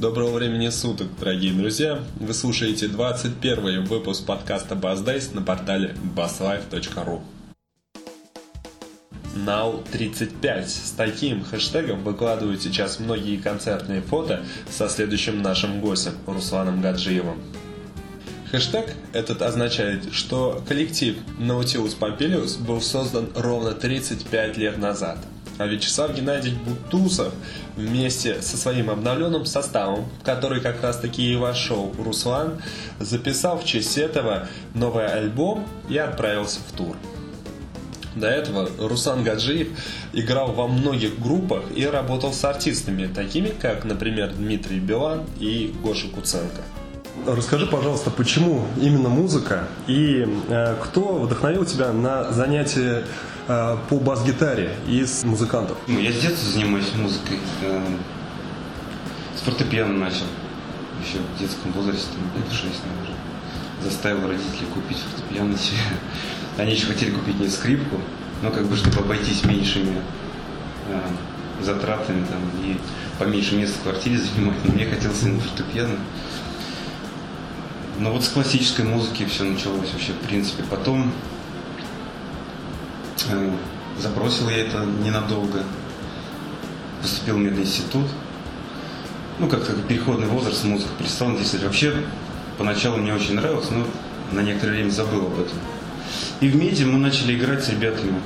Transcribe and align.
Доброго 0.00 0.38
времени 0.38 0.70
суток, 0.70 1.08
дорогие 1.18 1.52
друзья! 1.52 2.02
Вы 2.18 2.32
слушаете 2.32 2.88
21 2.88 3.84
выпуск 3.84 4.24
подкаста 4.24 4.74
Bass 4.74 5.04
Days 5.04 5.34
на 5.34 5.42
портале 5.42 5.94
basslife.ru 6.16 7.20
Now 9.36 9.86
35. 9.92 10.70
С 10.70 10.94
таким 10.96 11.44
хэштегом 11.44 12.02
выкладывают 12.02 12.62
сейчас 12.62 12.98
многие 12.98 13.36
концертные 13.36 14.00
фото 14.00 14.42
со 14.70 14.88
следующим 14.88 15.42
нашим 15.42 15.82
гостем 15.82 16.14
Русланом 16.26 16.80
Гаджиевым. 16.80 17.38
Хэштег 18.50 18.94
этот 19.12 19.42
означает, 19.42 20.14
что 20.14 20.64
коллектив 20.66 21.18
Nautilus 21.38 21.94
Pompilius 21.98 22.58
был 22.58 22.80
создан 22.80 23.28
ровно 23.36 23.72
35 23.72 24.56
лет 24.56 24.78
назад– 24.78 25.18
а 25.60 25.66
Вячеслав 25.66 26.14
Геннадьевич 26.14 26.58
Бутусов 26.60 27.34
вместе 27.76 28.40
со 28.40 28.56
своим 28.56 28.88
обновленным 28.88 29.44
составом, 29.44 30.06
который 30.24 30.62
как 30.62 30.82
раз 30.82 30.96
таки 30.96 31.30
и 31.30 31.36
вошел 31.36 31.94
Руслан, 31.98 32.62
записал 32.98 33.58
в 33.58 33.64
честь 33.66 33.98
этого 33.98 34.48
новый 34.72 35.06
альбом 35.06 35.66
и 35.90 35.98
отправился 35.98 36.60
в 36.66 36.74
тур. 36.74 36.96
До 38.14 38.26
этого 38.26 38.70
Руслан 38.78 39.22
Гаджиев 39.22 39.68
играл 40.14 40.52
во 40.52 40.66
многих 40.66 41.20
группах 41.20 41.64
и 41.76 41.84
работал 41.84 42.32
с 42.32 42.42
артистами, 42.42 43.06
такими 43.06 43.48
как, 43.48 43.84
например, 43.84 44.32
Дмитрий 44.32 44.80
Билан 44.80 45.24
и 45.38 45.74
Гоша 45.82 46.08
Куценко. 46.08 46.62
Расскажи, 47.26 47.66
пожалуйста, 47.66 48.10
почему 48.10 48.64
именно 48.80 49.10
музыка 49.10 49.68
и 49.86 50.26
э, 50.48 50.74
кто 50.82 51.16
вдохновил 51.16 51.66
тебя 51.66 51.92
на 51.92 52.32
занятие 52.32 53.04
Э, 53.52 53.76
по 53.88 53.96
бас-гитаре 53.96 54.76
из 54.86 55.24
музыкантов? 55.24 55.76
Ну, 55.88 55.98
я 55.98 56.12
с 56.12 56.20
детства 56.20 56.52
занимаюсь 56.52 56.94
музыкой. 56.94 57.40
Э, 57.62 57.84
с 59.36 59.40
фортепиано 59.40 59.92
начал. 59.92 60.26
Еще 61.04 61.18
в 61.18 61.40
детском 61.40 61.72
возрасте, 61.72 62.12
лет 62.36 62.52
6, 62.52 62.62
наверное. 62.62 63.18
Заставил 63.82 64.28
родителей 64.28 64.68
купить 64.72 64.98
фортепиано 64.98 65.58
себе. 65.58 65.80
Они 66.58 66.74
еще 66.74 66.86
хотели 66.86 67.10
купить 67.10 67.40
мне 67.40 67.48
скрипку, 67.48 67.96
но 68.40 68.52
как 68.52 68.66
бы, 68.66 68.76
чтобы 68.76 69.00
обойтись 69.00 69.44
меньшими 69.44 70.00
э, 70.88 71.00
затратами 71.60 72.24
там, 72.26 72.38
и 72.64 72.78
поменьше 73.18 73.56
места 73.56 73.80
в 73.80 73.82
квартире 73.82 74.18
занимать. 74.18 74.58
Но 74.64 74.74
мне 74.74 74.86
хотелось 74.86 75.24
именно 75.24 75.40
фортепиано. 75.40 75.98
Но 77.98 78.12
вот 78.12 78.22
с 78.22 78.28
классической 78.28 78.84
музыки 78.84 79.24
все 79.24 79.42
началось 79.42 79.92
вообще, 79.92 80.12
в 80.12 80.24
принципе. 80.28 80.62
Потом 80.70 81.12
забросил 83.98 84.48
я 84.48 84.58
это 84.58 84.84
ненадолго. 84.84 85.62
Поступил 87.02 87.36
в 87.36 87.40
институт. 87.40 88.06
Ну, 89.38 89.48
как-то 89.48 89.72
переходный 89.88 90.26
возраст, 90.26 90.64
музыка 90.64 90.90
перестала 90.98 91.30
интересовать. 91.30 91.64
Вообще, 91.64 91.94
поначалу 92.58 92.98
мне 92.98 93.14
очень 93.14 93.34
нравилось, 93.34 93.70
но 93.70 93.86
на 94.32 94.42
некоторое 94.42 94.72
время 94.72 94.90
забыл 94.90 95.26
об 95.26 95.40
этом. 95.40 95.56
И 96.40 96.48
в 96.48 96.56
меди 96.56 96.84
мы 96.84 96.98
начали 96.98 97.36
играть 97.36 97.64
с 97.64 97.70
ребятами. 97.70 98.20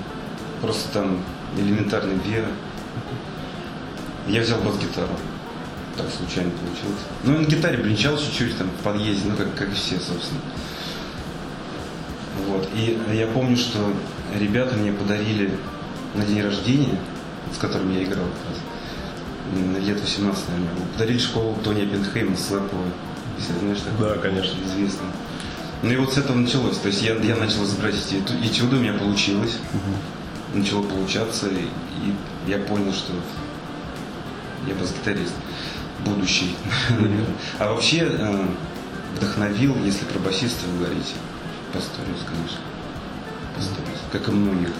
Просто 0.60 0.88
там 0.92 1.18
элементарный 1.56 2.18
вера. 2.26 2.48
Я 4.26 4.40
взял 4.40 4.60
бас-гитару. 4.60 5.12
Так 5.96 6.06
случайно 6.10 6.50
получилось. 6.50 7.02
Ну, 7.22 7.38
на 7.38 7.44
гитаре 7.44 7.78
блинчал 7.78 8.18
чуть-чуть 8.18 8.58
там 8.58 8.68
в 8.68 8.82
подъезде, 8.82 9.28
ну, 9.28 9.36
как, 9.36 9.54
как 9.54 9.70
и 9.70 9.74
все, 9.74 10.00
собственно. 10.00 10.40
Вот. 12.48 12.68
И 12.74 12.98
я 13.12 13.28
помню, 13.28 13.56
что 13.56 13.78
ребята 14.38 14.76
мне 14.76 14.92
подарили 14.92 15.50
на 16.14 16.24
день 16.24 16.42
рождения, 16.42 16.98
с 17.54 17.58
которым 17.58 17.92
я 17.92 18.04
играл 18.04 18.24
как 18.24 18.50
раз, 18.50 19.82
лет 19.84 20.00
18, 20.00 20.48
наверное, 20.48 20.86
подарили 20.92 21.18
школу 21.18 21.58
Тони 21.62 21.82
Оппенхейма 21.82 22.36
Слэпова, 22.36 22.84
если 23.38 23.52
знаешь 23.58 23.80
такое. 23.80 24.14
Да, 24.14 24.20
конечно. 24.20 24.56
Известно. 24.64 25.06
Ну 25.82 25.90
и 25.90 25.96
вот 25.96 26.14
с 26.14 26.18
этого 26.18 26.36
началось. 26.36 26.78
То 26.78 26.88
есть 26.88 27.02
я, 27.02 27.14
я 27.16 27.36
начал 27.36 27.64
забирать 27.64 27.94
эти 27.94 28.16
этюды, 28.46 28.76
у 28.76 28.80
меня 28.80 28.94
получилось. 28.94 29.58
Угу. 29.72 30.58
Начало 30.58 30.82
получаться, 30.82 31.48
и, 31.48 31.64
и 31.64 32.14
я 32.50 32.58
понял, 32.58 32.92
что 32.92 33.12
я 34.66 34.74
бас-гитарист 34.74 35.34
будущий, 36.04 36.54
наверное. 36.90 37.26
А 37.58 37.72
вообще 37.72 38.08
э, 38.10 38.46
вдохновил, 39.16 39.76
если 39.84 40.04
про 40.04 40.18
басиста 40.18 40.66
вы 40.68 40.84
говорите, 40.84 41.14
Пасторис, 41.72 42.20
конечно. 42.26 42.58
Как 44.12 44.28
и 44.28 44.30
многих. 44.30 44.70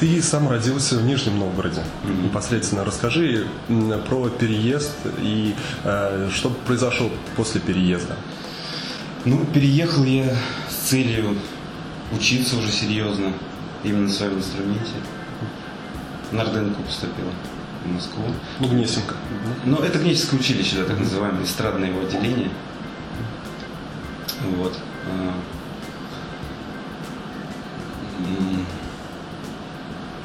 Ты 0.00 0.20
сам 0.22 0.48
родился 0.48 0.98
в 0.98 1.04
Нижнем 1.04 1.38
Новгороде. 1.38 1.80
Mm-hmm. 1.80 2.24
Непосредственно 2.24 2.84
расскажи 2.84 3.46
про 4.08 4.28
переезд 4.28 4.94
и 5.20 5.54
э, 5.84 6.28
что 6.32 6.50
произошло 6.50 7.10
после 7.36 7.60
переезда. 7.60 8.16
Ну, 9.24 9.44
переехал 9.46 10.04
я 10.04 10.36
с 10.68 10.88
целью 10.88 11.36
учиться 12.12 12.56
уже 12.56 12.70
серьезно, 12.70 13.32
именно 13.82 14.02
на 14.02 14.10
своем 14.10 14.38
инструменте. 14.38 14.92
На 16.32 16.42
Орденку 16.42 16.82
поступил 16.82 17.26
в 17.84 17.92
Москву. 17.92 18.24
Ну, 18.58 18.68
Гнесинка. 18.68 19.14
Ну, 19.64 19.78
это 19.78 19.98
Гнесинское 19.98 20.40
училище, 20.40 20.76
да, 20.78 20.84
так 20.84 20.98
называемое, 20.98 21.44
эстрадное 21.44 21.88
его 21.88 22.00
отделение. 22.00 22.50
Вот. 24.56 24.76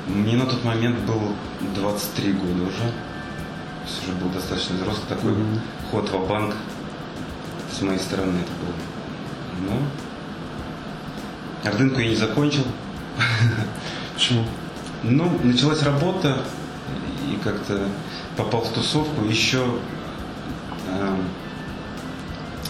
Мне 0.08 0.38
на 0.38 0.46
тот 0.46 0.64
момент 0.64 1.00
был 1.02 1.34
23 1.76 2.32
года 2.34 2.64
уже. 2.64 2.78
То 2.78 2.94
есть 3.86 4.04
уже 4.04 4.14
был 4.18 4.30
достаточно 4.30 4.76
взрослый. 4.76 5.08
Такой 5.08 5.32
mm-hmm. 5.32 5.60
ход 5.92 6.10
в 6.10 6.28
банк 6.28 6.56
с 7.72 7.82
моей 7.82 8.00
стороны 8.00 8.40
это 8.40 8.52
был. 8.60 8.74
Ну, 9.70 9.80
Ордынку 11.70 12.00
я 12.00 12.10
не 12.10 12.16
закончил. 12.16 12.64
Почему? 14.14 14.46
Ну, 15.04 15.40
началась 15.44 15.84
работа, 15.84 16.44
и 17.30 17.36
как-то 17.44 17.88
попал 18.38 18.62
в 18.62 18.74
тусовку. 18.74 19.26
Еще 19.26 19.64
э, 20.88 21.16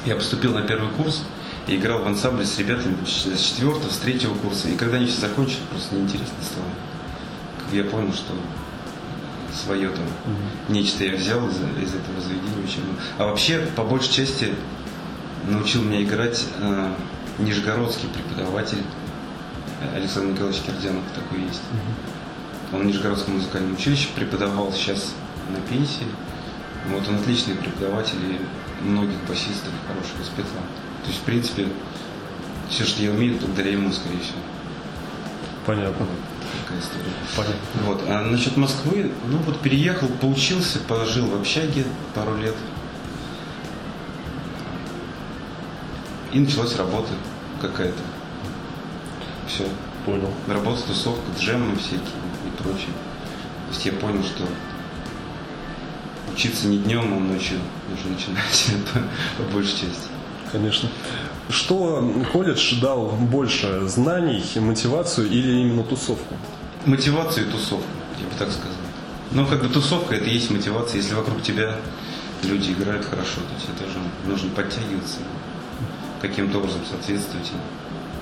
я 0.05 0.15
поступил 0.15 0.53
на 0.53 0.61
первый 0.61 0.89
курс 0.91 1.23
и 1.69 1.75
играл 1.75 1.99
в 1.99 2.07
ансамбле 2.07 2.45
с 2.45 2.57
ребятами 2.57 2.97
с 3.05 3.39
четвертого, 3.39 3.91
с 3.91 3.97
третьего 3.97 4.33
курса. 4.33 4.69
И 4.69 4.75
когда 4.75 4.97
они 4.97 5.05
все 5.05 5.21
закончили, 5.21 5.61
просто 5.69 5.95
неинтересно 5.95 6.35
стало. 6.41 6.65
Я 7.71 7.83
понял, 7.83 8.11
что 8.11 8.33
свое 9.53 9.89
там 9.89 10.03
угу. 10.03 10.73
нечто 10.73 11.03
я 11.03 11.15
взял 11.15 11.47
из, 11.47 11.55
из 11.55 11.93
этого 11.93 12.19
заведения. 12.21 12.63
Очень 12.63 12.81
А 13.19 13.27
вообще, 13.27 13.67
по 13.75 13.83
большей 13.83 14.11
части, 14.11 14.53
научил 15.47 15.83
меня 15.83 16.01
играть 16.03 16.47
э, 16.59 16.93
нижегородский 17.37 18.09
преподаватель 18.09 18.83
Александр 19.95 20.31
Николаевич 20.31 20.61
Кирдянов 20.63 21.03
такой 21.13 21.43
есть. 21.43 21.61
Угу. 21.71 22.77
Он 22.77 22.81
в 22.81 22.85
Нижегородском 22.85 23.35
музыкальном 23.35 23.73
училище 23.73 24.09
преподавал 24.15 24.71
сейчас 24.73 25.13
на 25.49 25.59
пенсии. 25.61 26.07
Вот 26.89 27.07
он 27.07 27.15
отличный 27.15 27.55
преподаватель 27.55 28.17
и 28.23 28.83
многих 28.83 29.19
басистов 29.27 29.71
хороших 29.87 30.19
воспитал. 30.19 30.61
То 31.09 31.13
есть, 31.13 31.23
в 31.23 31.25
принципе, 31.25 31.67
все, 32.69 32.83
что 32.83 33.01
я 33.01 33.09
умею, 33.09 33.39
благодаря 33.39 33.71
ему, 33.71 33.91
скорее 33.91 34.19
всего. 34.19 34.37
Понятно. 35.65 36.05
Вот, 36.05 36.61
такая 36.61 36.79
история. 36.79 37.11
Понятно. 37.35 37.81
Вот. 37.83 38.03
А 38.07 38.21
насчет 38.25 38.55
Москвы, 38.57 39.11
ну 39.25 39.39
вот 39.39 39.59
переехал, 39.59 40.07
поучился, 40.07 40.77
пожил 40.81 41.25
в 41.25 41.41
общаге 41.41 41.83
пару 42.13 42.37
лет. 42.37 42.53
И 46.31 46.39
началась 46.39 46.75
работа 46.75 47.09
какая-то. 47.59 48.03
Все. 49.47 49.65
Понял. 50.05 50.31
Работа, 50.45 50.83
тусовка, 50.83 51.23
джемы 51.39 51.75
всякие 51.77 52.03
и 52.45 52.61
прочее. 52.61 52.93
То 53.67 53.73
есть 53.73 53.83
я 53.83 53.93
понял, 53.93 54.23
что 54.23 54.43
учиться 56.31 56.67
не 56.67 56.77
днем, 56.77 57.11
а 57.15 57.19
ночью 57.19 57.57
нужно 57.89 58.11
начинать 58.11 58.83
по, 58.93 59.43
по 59.43 59.51
большей 59.51 59.71
части. 59.71 60.18
Конечно. 60.51 60.89
Что 61.49 62.11
колледж 62.31 62.79
дал 62.79 63.07
больше 63.09 63.87
знаний, 63.87 64.43
мотивацию 64.55 65.29
или 65.29 65.61
именно 65.61 65.83
тусовку? 65.83 66.35
Мотивацию 66.85 67.47
и 67.47 67.51
тусовку, 67.51 67.87
я 68.19 68.25
бы 68.25 68.33
так 68.37 68.49
сказал. 68.51 68.73
Ну, 69.31 69.45
как 69.45 69.61
бы 69.61 69.69
тусовка 69.69 70.15
это 70.15 70.25
и 70.25 70.33
есть 70.33 70.49
мотивация. 70.49 70.97
Если 70.97 71.13
вокруг 71.13 71.41
тебя 71.43 71.75
люди 72.43 72.71
играют 72.71 73.05
хорошо, 73.05 73.41
то 73.41 73.61
тебе 73.61 73.73
тоже 73.77 73.99
нужно 74.25 74.49
подтягиваться, 74.51 75.17
каким-то 76.21 76.59
образом 76.59 76.81
соответствовать 76.89 77.51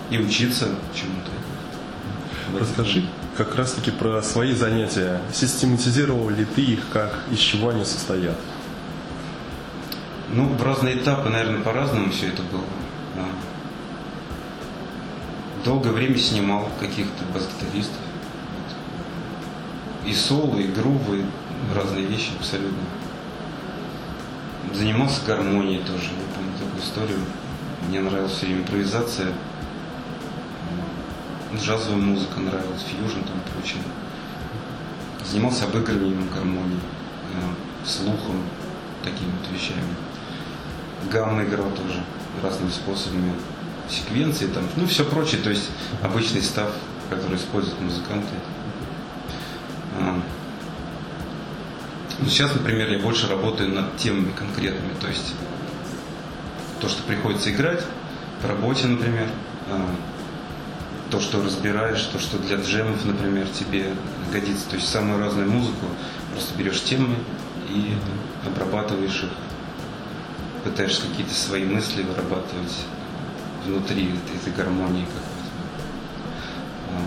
и 0.10 0.18
учиться 0.18 0.68
чему-то. 0.94 1.32
Расскажи 2.60 3.04
как 3.38 3.56
раз-таки 3.56 3.92
про 3.92 4.22
свои 4.22 4.54
занятия. 4.54 5.22
Систематизировал 5.34 6.30
ли 6.30 6.46
ты 6.46 6.62
их, 6.62 6.80
как, 6.92 7.20
из 7.32 7.40
чего 7.40 7.70
они 7.70 7.86
состоят? 7.86 8.36
Ну, 10.34 10.46
в 10.46 10.64
разные 10.64 10.98
этапы, 10.98 11.30
наверное, 11.30 11.62
по-разному 11.62 12.10
все 12.12 12.28
это 12.28 12.42
было. 12.44 12.64
Да. 13.16 13.26
Долгое 15.64 15.92
время 15.92 16.18
снимал 16.18 16.70
каких-то 16.80 17.24
бас-гитаристов. 17.34 17.98
И 20.06 20.14
соло, 20.14 20.58
и 20.58 20.68
грувы, 20.68 21.24
разные 21.74 22.06
вещи 22.06 22.32
абсолютно. 22.38 22.78
занимался 24.74 25.22
гармонией 25.26 25.82
тоже. 25.84 26.06
Я 26.06 26.36
помню 26.36 26.52
такую 26.60 26.84
историю. 26.84 27.20
Мне 27.88 28.02
нравилась 28.02 28.34
все 28.34 28.52
импровизация. 28.52 29.34
Джазовая 31.56 31.98
музыка 31.98 32.40
нравилась, 32.40 32.84
фьюжн 32.84 33.22
там 33.22 33.40
прочее. 33.54 33.82
Занимался 35.26 35.66
обыгрыванием 35.66 36.28
гармонии, 36.34 36.80
э, 37.34 37.86
слухом, 37.86 38.42
такими 39.04 39.32
вот 39.32 39.50
вещами. 39.54 40.06
Гамма 41.12 41.44
играл 41.44 41.70
тоже 41.72 42.04
разными 42.42 42.72
способами. 42.72 43.34
Секвенции 43.90 44.48
там, 44.48 44.64
ну 44.76 44.86
все 44.86 45.06
прочее, 45.06 45.42
то 45.42 45.50
есть 45.50 45.70
обычный 46.04 46.42
став, 46.42 46.72
который 47.10 47.38
используют 47.38 47.80
музыканты. 47.80 48.28
А, 49.98 50.20
ну, 52.20 52.28
сейчас, 52.28 52.54
например, 52.54 52.90
я 52.92 53.00
больше 53.00 53.30
работаю 53.30 53.70
над 53.70 53.96
темами 53.96 54.32
конкретными, 54.32 54.94
то 55.00 55.08
есть 55.08 55.34
то, 56.82 56.90
что 56.90 57.02
приходится 57.04 57.50
играть 57.52 57.84
по 58.42 58.50
работе, 58.50 58.88
например, 58.88 59.30
а, 59.70 59.96
то, 61.10 61.20
что 61.20 61.42
разбираешь, 61.42 62.02
то, 62.04 62.20
что 62.20 62.38
для 62.38 62.58
джемов, 62.58 63.06
например, 63.06 63.48
тебе 63.48 63.94
годится. 64.32 64.70
То 64.70 64.76
есть 64.76 64.90
самую 64.90 65.20
разную 65.20 65.50
музыку 65.50 65.86
просто 66.34 66.58
берешь 66.58 66.84
темы 66.84 67.16
и 67.70 67.94
обрабатываешь 68.46 69.24
их, 69.24 69.30
пытаешься 70.68 71.08
какие-то 71.08 71.34
свои 71.34 71.64
мысли 71.64 72.04
вырабатывать 72.04 72.75
внутри 73.66 74.12
этой, 74.36 74.52
гармонии 74.54 75.06
какой-то. 75.06 75.28
А, 76.92 77.00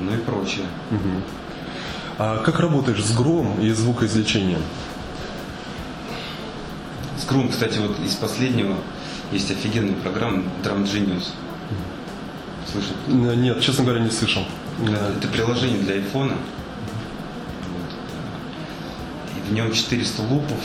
ну 0.00 0.14
и 0.14 0.18
прочее. 0.18 0.66
Угу. 0.90 1.22
А 2.18 2.42
как 2.42 2.58
работаешь 2.58 3.04
с 3.04 3.14
громом 3.16 3.60
и 3.60 3.70
звукоизвлечением? 3.70 4.62
С 7.16 7.24
Groom, 7.26 7.50
кстати, 7.50 7.78
вот 7.78 7.98
из 8.00 8.14
последнего 8.14 8.76
есть 9.30 9.50
офигенная 9.50 9.94
программа 9.94 10.42
Drum 10.64 10.84
Genius. 10.84 11.28
Слышал? 12.70 12.94
Нет, 13.06 13.60
честно 13.60 13.84
говоря, 13.84 14.00
не 14.00 14.10
слышал. 14.10 14.42
Это 14.82 15.28
приложение 15.28 15.78
для 15.80 15.94
айфона. 15.94 16.34
Вот. 17.72 17.90
И 19.36 19.48
в 19.48 19.52
нем 19.52 19.72
400 19.72 20.22
лупов 20.22 20.60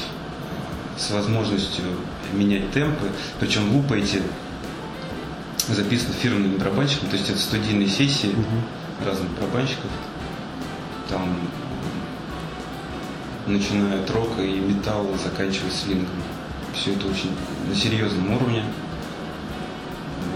с 0.98 1.12
возможностью 1.12 1.86
менять 2.34 2.72
темпы. 2.72 3.10
Причем 3.40 3.74
лупы 3.74 4.00
эти 4.00 4.22
записаны 5.68 6.14
фирменным 6.14 6.58
барабанщиком, 6.58 7.10
то 7.10 7.16
есть 7.16 7.30
это 7.30 7.40
студийные 7.40 7.88
сессии 7.88 8.28
угу. 8.28 9.06
разных 9.06 9.30
барабанщиков. 9.32 9.90
Там 11.10 11.38
начиная 13.48 14.02
от 14.02 14.10
рока 14.12 14.42
и 14.42 14.60
металла, 14.60 15.18
заканчивая 15.18 15.72
свингом. 15.72 16.16
Все 16.74 16.94
это 16.94 17.08
очень 17.08 17.32
на 17.68 17.76
серьезном 17.76 18.32
уровне. 18.32 18.64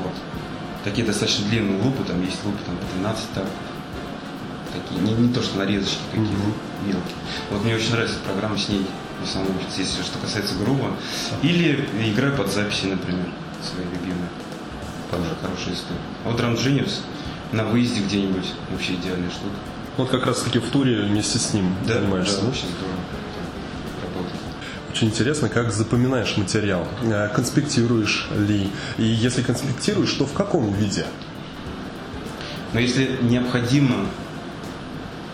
Вот. 0.04 0.14
Такие 0.84 1.06
достаточно 1.06 1.48
длинные 1.48 1.82
лупы, 1.82 2.04
там 2.04 2.24
есть 2.24 2.44
лупы 2.46 2.60
там, 2.66 2.78
по 2.78 2.86
12 3.00 3.30
так. 3.34 3.48
Такие, 4.74 5.02
не, 5.02 5.14
не 5.14 5.34
то 5.34 5.42
что 5.42 5.58
нарезочки 5.58 6.00
какие-то 6.12 6.34
mm-hmm. 6.34 6.88
мелкие. 6.88 7.16
Вот 7.50 7.64
мне 7.64 7.76
очень 7.76 7.92
нравится 7.92 8.18
программа 8.24 8.58
с 8.58 8.70
ней 8.70 8.86
в 9.20 9.24
основном, 9.24 9.56
если 9.78 10.02
что 10.02 10.20
касается 10.20 10.56
грува. 10.56 10.92
Или 11.42 11.88
играю 12.02 12.36
под 12.36 12.52
записи, 12.52 12.86
например, 12.86 13.28
свои 13.62 13.86
любимые. 13.86 14.30
Тоже 15.12 15.36
хорошая 15.42 15.74
история. 15.74 16.02
А 16.26 16.30
вот 16.30 16.40
Genius 16.40 17.02
на 17.52 17.66
выезде 17.66 18.02
где-нибудь 18.02 18.54
вообще 18.72 18.94
идеальная 18.96 19.30
штука. 19.30 19.56
Вот 19.98 20.10
как 20.10 20.26
раз 20.26 20.42
таки 20.42 20.60
в 20.60 20.70
туре 20.70 21.02
вместе 21.02 21.40
с 21.40 21.54
ним 21.54 21.74
да, 21.88 21.96
занимаешься. 21.96 22.42
Да, 22.42 22.50
очень 22.50 22.68
здорово. 22.68 23.00
Работает. 24.04 24.42
Очень 24.92 25.08
интересно, 25.08 25.50
как 25.50 25.72
запоминаешь 25.72 26.38
материал, 26.38 26.88
э, 27.04 27.30
конспектируешь 27.30 28.28
ли, 28.36 28.70
и 28.98 29.04
если 29.04 29.42
конспектируешь, 29.42 30.12
то 30.14 30.26
в 30.26 30.34
каком 30.34 30.74
виде? 30.74 31.06
Но 32.74 32.80
если 32.80 33.18
необходимо 33.22 34.06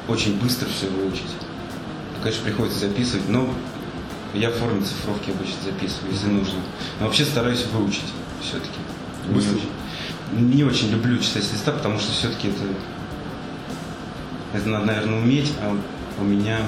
очень 0.07 0.39
быстро 0.39 0.67
все 0.67 0.87
выучить, 0.87 1.31
то, 2.15 2.21
конечно, 2.21 2.43
приходится 2.43 2.79
записывать, 2.79 3.27
но 3.27 3.53
я 4.33 4.49
в 4.49 4.53
форме 4.53 4.81
цифровки 4.81 5.31
обычно 5.31 5.55
записываю, 5.63 6.11
если 6.11 6.27
нужно. 6.27 6.59
Но 6.99 7.05
вообще 7.05 7.25
стараюсь 7.25 7.65
выучить 7.71 8.11
все-таки. 8.41 8.79
Не 9.29 9.37
очень, 9.37 9.69
не 10.31 10.63
очень 10.63 10.89
люблю 10.89 11.17
читать 11.19 11.43
с 11.43 11.53
листа, 11.53 11.71
потому 11.71 11.99
что 11.99 12.11
все-таки 12.11 12.49
это 12.49 12.63
это 14.53 14.69
надо, 14.69 14.85
наверное, 14.85 15.19
уметь, 15.19 15.51
а 15.61 15.75
у 16.19 16.23
меня... 16.23 16.59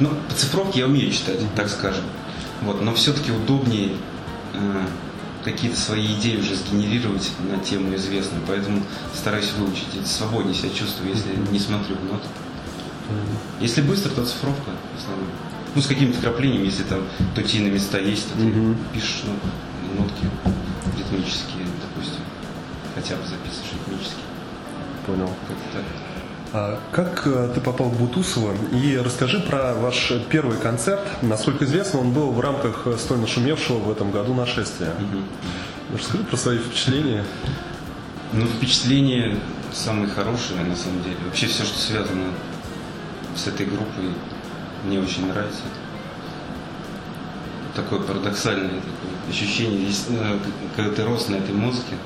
Ну, 0.00 0.10
по 0.28 0.34
цифровке 0.34 0.80
я 0.80 0.86
умею 0.86 1.12
читать, 1.12 1.38
так 1.54 1.68
скажем. 1.68 2.04
Вот, 2.62 2.82
но 2.82 2.92
все-таки 2.94 3.30
удобнее 3.30 3.92
э, 4.54 4.86
какие-то 5.44 5.78
свои 5.78 6.14
идеи 6.14 6.38
уже 6.38 6.56
сгенерировать 6.56 7.30
на 7.48 7.58
тему 7.58 7.94
известную, 7.94 8.42
поэтому 8.46 8.82
стараюсь 9.14 9.52
выучить. 9.56 9.86
Это 9.94 10.08
свободнее 10.08 10.54
себя 10.54 10.70
чувствую, 10.70 11.10
если 11.10 11.28
не 11.52 11.60
смотрю 11.60 11.96
в 11.96 12.04
ноты. 12.04 12.26
Если 13.60 13.80
быстро, 13.82 14.10
то 14.10 14.24
цифровка 14.24 14.70
в 14.94 15.00
основном. 15.00 15.28
Ну, 15.74 15.82
с 15.82 15.86
какими-то 15.86 16.20
краплениями, 16.20 16.66
если 16.66 16.82
там 16.82 17.00
тутийные 17.34 17.72
места 17.72 17.98
есть, 17.98 18.28
то 18.28 18.38
ты 18.38 18.44
mm 18.44 18.76
пишешь 18.92 19.22
ну, 19.24 20.02
нотки 20.02 20.26
ритмические, 20.98 21.66
допустим. 21.80 22.22
Хотя 22.94 23.16
бы 23.16 23.22
записываешь 23.22 23.72
ритмические 23.86 24.30
понял. 25.10 25.30
А 26.52 26.80
как 26.90 27.26
э, 27.26 27.52
ты 27.54 27.60
попал 27.60 27.88
в 27.88 27.98
Бутусово? 27.98 28.54
И 28.72 28.96
расскажи 28.96 29.38
про 29.40 29.74
ваш 29.74 30.12
первый 30.30 30.58
концерт. 30.58 31.00
Насколько 31.22 31.64
известно, 31.64 32.00
он 32.00 32.12
был 32.12 32.32
в 32.32 32.40
рамках 32.40 32.86
столь 32.98 33.18
нашумевшего 33.18 33.78
в 33.78 33.90
этом 33.90 34.10
году 34.10 34.34
нашествия. 34.34 34.90
Угу. 34.90 35.96
Расскажи 35.98 36.24
про 36.24 36.36
свои 36.36 36.58
впечатления. 36.58 37.24
Ну, 38.32 38.46
впечатления 38.46 39.36
самые 39.72 40.08
хорошие, 40.08 40.60
на 40.64 40.76
самом 40.76 41.02
деле. 41.04 41.16
Вообще 41.24 41.46
все, 41.46 41.64
что 41.64 41.78
связано 41.78 42.32
с 43.36 43.46
этой 43.46 43.66
группой, 43.66 44.10
мне 44.84 45.00
очень 45.00 45.26
нравится. 45.26 45.62
Такое 47.74 48.00
парадоксальное 48.00 48.68
такое 48.68 49.10
ощущение, 49.28 49.90
э, 50.08 50.38
когда 50.74 50.90
ты 50.92 51.04
рос 51.04 51.28
на 51.28 51.36
этой 51.36 51.54
музыке, 51.54 51.96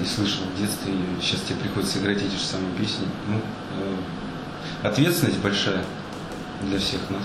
и 0.00 0.04
слышал 0.06 0.44
в 0.44 0.58
детстве, 0.60 0.92
и 0.92 1.22
сейчас 1.22 1.40
тебе 1.40 1.56
приходится 1.56 1.98
играть 1.98 2.18
эти 2.18 2.32
же 2.32 2.44
самые 2.44 2.72
песни. 2.74 3.06
Ну, 3.26 3.40
э, 3.80 4.86
ответственность 4.86 5.38
большая 5.38 5.84
для 6.62 6.78
всех 6.78 7.00
нас. 7.10 7.22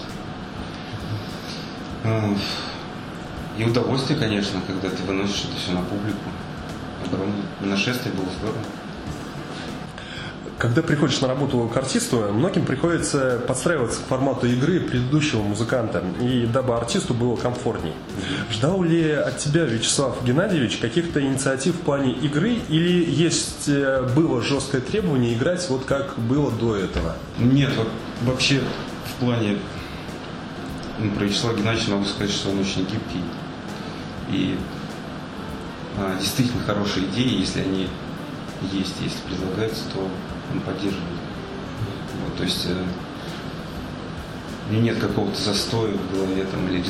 И 3.58 3.63
удовольствие, 3.63 4.20
конечно, 4.20 4.60
когда 4.65 4.89
ты 4.89 5.03
выносишь 5.03 5.46
это 5.46 5.56
все 5.58 5.72
на 5.72 5.82
публику. 5.84 6.29
Огромное. 7.06 7.44
Нашествие 7.62 8.13
было 8.13 8.25
здорово. 8.39 8.60
Когда 10.63 10.82
приходишь 10.82 11.20
на 11.20 11.27
работу 11.27 11.70
к 11.74 11.75
артисту, 11.75 12.29
многим 12.32 12.65
приходится 12.65 13.38
подстраиваться 13.46 14.00
к 14.00 14.05
формату 14.05 14.48
игры 14.48 14.79
предыдущего 14.79 15.41
музыканта, 15.41 16.01
и 16.22 16.46
дабы 16.46 16.74
артисту 16.74 17.13
было 17.13 17.36
комфортней. 17.36 17.91
Ждал 18.50 18.82
ли 18.82 19.12
от 19.12 19.39
тебя, 19.39 19.65
Вячеслав 19.65 20.24
Геннадьевич, 20.24 20.77
каких-то 20.77 21.22
инициатив 21.22 21.75
в 21.75 21.79
плане 21.79 22.13
игры, 22.13 22.60
или 22.70 23.03
есть 23.12 23.67
э, 23.67 24.10
было 24.15 24.41
жесткое 24.41 24.79
требование 24.79 25.34
играть 25.34 25.70
вот 25.70 25.84
как 25.84 26.17
было 26.17 26.50
до 26.50 26.77
этого? 26.77 27.17
Нет, 27.39 27.72
вообще 28.22 28.62
в 29.05 29.20
плане 29.20 29.58
ну, 30.98 31.12
про 31.12 31.25
Вячеслава 31.25 31.58
Геннадьевича 31.58 31.91
могу 31.91 32.05
сказать, 32.05 32.32
что 32.32 32.51
он 32.51 32.60
очень 32.60 32.84
гибкий. 32.84 33.24
И 34.32 34.58
а, 35.98 36.17
действительно 36.17 36.63
хорошие 36.63 37.05
идеи, 37.08 37.41
если 37.41 37.60
они 37.60 37.89
есть, 38.72 38.96
если 39.01 39.20
предлагаются, 39.27 39.84
то 39.93 40.08
он 40.53 40.62
поддерживает. 40.62 41.19
Вот, 42.24 42.38
то 42.38 42.43
есть 42.43 42.65
э, 42.67 42.86
нет 44.72 45.00
какого-то 45.00 45.39
застоя 45.41 45.91
в 45.91 46.13
голове 46.13 46.45
там, 46.45 46.67
или 46.69 46.83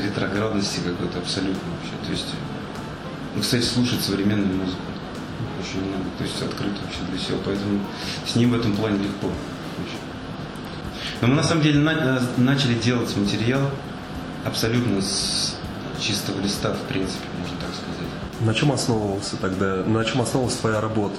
ретроградности 0.00 0.80
какой-то 0.80 1.18
абсолютно 1.18 1.60
вообще. 1.76 2.06
То 2.06 2.12
есть, 2.12 2.34
ну, 3.36 3.42
кстати, 3.42 3.62
слушать 3.62 4.00
современную 4.00 4.56
музыку 4.56 4.80
очень 5.60 5.86
много, 5.86 6.04
то 6.16 6.24
есть 6.24 6.42
открыто 6.42 6.76
вообще 6.82 7.00
для 7.10 7.18
всего, 7.18 7.38
поэтому 7.44 7.80
с 8.26 8.34
ним 8.34 8.50
в 8.50 8.54
этом 8.54 8.74
плане 8.74 8.98
легко. 8.98 9.30
Но 11.20 11.28
мы 11.28 11.34
на 11.34 11.42
самом 11.42 11.62
деле 11.62 11.80
на, 11.80 11.90
э, 11.90 12.20
начали 12.38 12.74
делать 12.74 13.14
материал 13.16 13.70
абсолютно 14.44 15.02
с 15.02 15.56
чистого 16.00 16.40
листа, 16.40 16.72
в 16.72 16.80
принципе, 16.88 17.26
можно 17.38 17.56
так 17.58 17.70
сказать. 17.74 18.10
На 18.40 18.54
чем 18.54 18.72
основывался 18.72 19.36
тогда, 19.36 19.84
на 19.84 20.02
чем 20.04 20.22
основывалась 20.22 20.56
твоя 20.56 20.80
работа? 20.80 21.16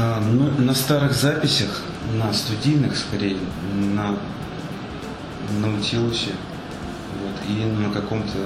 А, 0.00 0.20
ну, 0.20 0.48
на 0.58 0.74
старых 0.74 1.12
записях, 1.12 1.82
на 2.14 2.32
студийных 2.32 2.96
скорее, 2.96 3.36
на 3.74 4.16
Наутилусе, 5.60 6.34
вот, 7.20 7.34
и 7.48 7.64
на 7.64 7.90
каком-то 7.90 8.38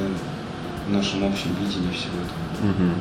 нашем 0.89 1.25
общем 1.25 1.55
видении 1.61 1.93
всего 1.93 2.17
этого. 2.23 2.71
Угу. 2.71 2.95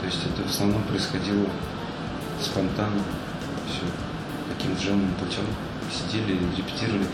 То 0.00 0.06
есть 0.06 0.20
это 0.24 0.46
в 0.46 0.50
основном 0.50 0.84
происходило 0.84 1.46
спонтанно, 2.40 3.02
все, 3.66 3.82
таким 4.54 4.76
джемным 4.76 5.12
путем. 5.14 5.42
сидели, 5.90 6.38
репетировали 6.56 7.06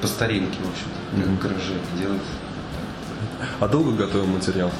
по 0.00 0.06
старинке, 0.06 0.58
в 0.62 0.70
общем-то, 0.70 1.22
как 1.22 1.28
в 1.28 1.38
гараже 1.38 1.74
делать. 1.98 2.22
А 3.60 3.68
долго 3.68 3.92
готовил 3.92 4.26
материал? 4.26 4.72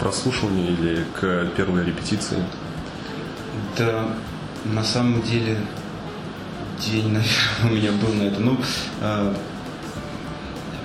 Прослушивание 0.00 0.72
или 0.72 1.04
к 1.20 1.50
первой 1.56 1.84
репетиции? 1.84 2.44
Да, 3.76 4.14
на 4.64 4.84
самом 4.84 5.22
деле 5.22 5.58
день, 6.80 7.08
наверное, 7.12 7.64
у 7.64 7.68
меня 7.68 7.92
был 7.92 8.12
на 8.14 8.22
это. 8.24 8.40
Ну, 8.40 8.58
э, 9.00 9.34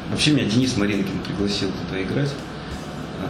вообще 0.09 0.31
меня 0.31 0.45
Денис 0.45 0.75
Маринкин 0.77 1.19
пригласил 1.19 1.69
туда 1.71 2.01
играть, 2.01 2.33
э, 3.21 3.27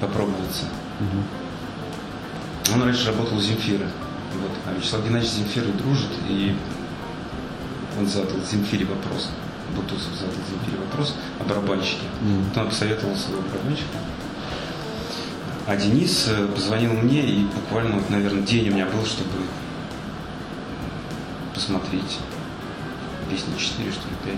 попробоваться. 0.00 0.66
Угу. 1.00 2.74
Он 2.74 2.82
раньше 2.82 3.06
работал 3.06 3.38
у 3.38 3.40
Земфира. 3.40 3.86
Вот. 4.34 4.52
А 4.66 4.72
Вячеслав 4.78 5.04
Геннадьевич 5.04 5.32
с 5.32 5.36
Земфирой 5.38 5.72
дружит, 5.72 6.10
и 6.28 6.54
он 7.98 8.06
задал 8.06 8.38
Земфире 8.48 8.86
вопрос. 8.86 9.30
Бутусов 9.74 10.12
задал 10.14 10.34
Земфире 10.50 10.78
вопрос 10.78 11.14
о 11.38 11.44
барабанщике. 11.44 12.06
Mm. 12.22 12.44
Вот 12.48 12.58
он 12.58 12.68
посоветовал 12.68 13.16
своего 13.16 13.42
барабанщика. 13.42 13.98
А 15.70 15.76
Денис 15.76 16.26
э, 16.28 16.48
позвонил 16.48 16.94
мне, 16.94 17.24
и 17.24 17.44
буквально, 17.44 17.94
вот, 17.94 18.10
наверное, 18.10 18.42
день 18.42 18.70
у 18.70 18.72
меня 18.72 18.86
был, 18.86 19.06
чтобы 19.06 19.30
посмотреть. 21.54 22.18
Песни 23.30 23.52
4, 23.56 23.92
что 23.92 24.08
ли, 24.08 24.16
5. 24.24 24.34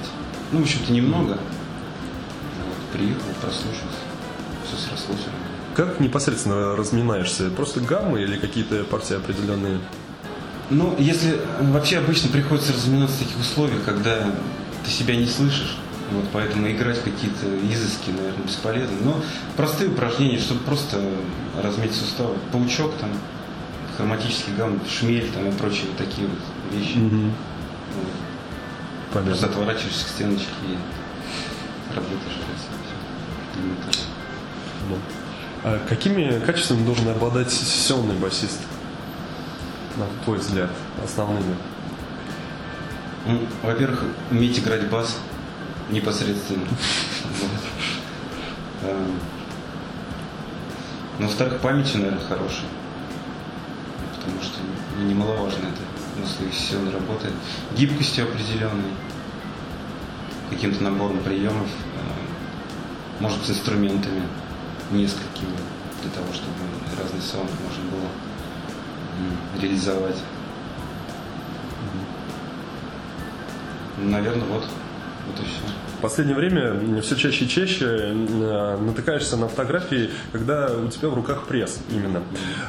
Ну, 0.53 0.59
в 0.59 0.63
общем-то, 0.63 0.93
немного. 0.93 1.39
Вот, 1.39 2.77
приехал, 2.93 3.31
прослушался. 3.41 3.97
Все 4.67 4.77
срослось. 4.77 5.25
Как 5.75 6.01
непосредственно 6.01 6.77
разминаешься? 6.77 7.49
Просто 7.49 7.81
гаммы 7.81 8.21
или 8.21 8.37
какие-то 8.37 8.85
партии 8.85 9.17
определенные? 9.17 9.81
Ну, 10.69 10.95
если 10.99 11.41
вообще 11.63 11.97
обычно 11.97 12.29
приходится 12.29 12.75
разминаться 12.75 13.17
в 13.17 13.21
таких 13.21 13.41
условиях, 13.41 13.83
когда 13.85 14.35
ты 14.85 14.91
себя 14.91 15.17
не 15.17 15.25
слышишь, 15.27 15.79
вот, 16.13 16.25
поэтому 16.33 16.71
играть 16.71 17.03
какие-то 17.03 17.47
изыски, 17.71 18.11
наверное, 18.11 18.45
бесполезно. 18.47 18.97
Но 19.03 19.21
простые 19.57 19.91
упражнения, 19.91 20.39
чтобы 20.39 20.61
просто 20.61 21.03
размять 21.63 21.95
суставы. 21.95 22.37
Паучок 22.53 22.95
там, 22.97 23.11
хроматический 23.97 24.55
гамм, 24.55 24.81
шмель 24.89 25.31
там 25.31 25.49
и 25.49 25.53
прочие 25.53 25.87
вот 25.87 25.97
такие 25.97 26.27
вот 26.27 26.39
вещи. 26.73 26.99
Угу. 26.99 27.17
Вот. 27.17 28.13
Понятно. 29.13 29.31
Просто 29.31 29.47
отворачиваешься 29.47 30.07
к 30.07 30.09
стеночке 30.09 30.47
и 30.67 31.95
работаешь. 31.95 32.39
Элементарно. 33.55 33.93
Ну. 34.89 34.97
А 35.65 35.79
какими 35.89 36.41
качествами 36.41 36.85
должен 36.85 37.09
обладать 37.09 37.51
сессионный 37.51 38.15
басист? 38.15 38.61
На 39.97 40.07
твой 40.25 40.39
взгляд, 40.39 40.71
основными? 41.05 41.55
Ну, 43.27 43.39
во-первых, 43.63 44.05
уметь 44.31 44.59
играть 44.59 44.89
бас 44.89 45.19
непосредственно. 45.91 46.67
Эм, 48.83 49.19
ну, 51.19 51.27
во-вторых, 51.27 51.61
память, 51.61 51.95
наверное, 51.95 52.21
хорошая. 52.21 52.67
Потому 54.17 54.43
что 54.43 54.59
немаловажно 55.03 55.67
это 55.67 56.27
своей 56.27 56.53
сессионной 56.53 56.93
работе. 56.93 57.31
Гибкостью 57.77 58.25
определенной, 58.25 58.93
каким-то 60.51 60.83
набором 60.83 61.19
приемов, 61.21 61.69
э, 61.69 63.21
может 63.21 63.39
быть, 63.39 63.51
инструментами 63.51 64.23
несколькими 64.91 65.57
для 66.03 66.11
того, 66.11 66.33
чтобы 66.33 66.55
разный 66.99 67.23
сон 67.23 67.47
можно 67.65 67.85
было 67.91 68.09
реализовать. 69.61 70.17
Наверное, 73.99 74.47
вот, 74.49 74.65
В 75.99 76.03
последнее 76.03 76.37
время 76.37 77.01
все 77.01 77.15
чаще 77.15 77.45
и 77.45 77.49
чаще 77.49 77.87
э, 77.87 78.77
натыкаешься 78.81 79.37
на 79.37 79.47
фотографии, 79.47 80.11
когда 80.33 80.67
у 80.75 80.89
тебя 80.89 81.09
в 81.09 81.15
руках 81.15 81.47
пресс 81.47 81.79
именно. 81.91 82.23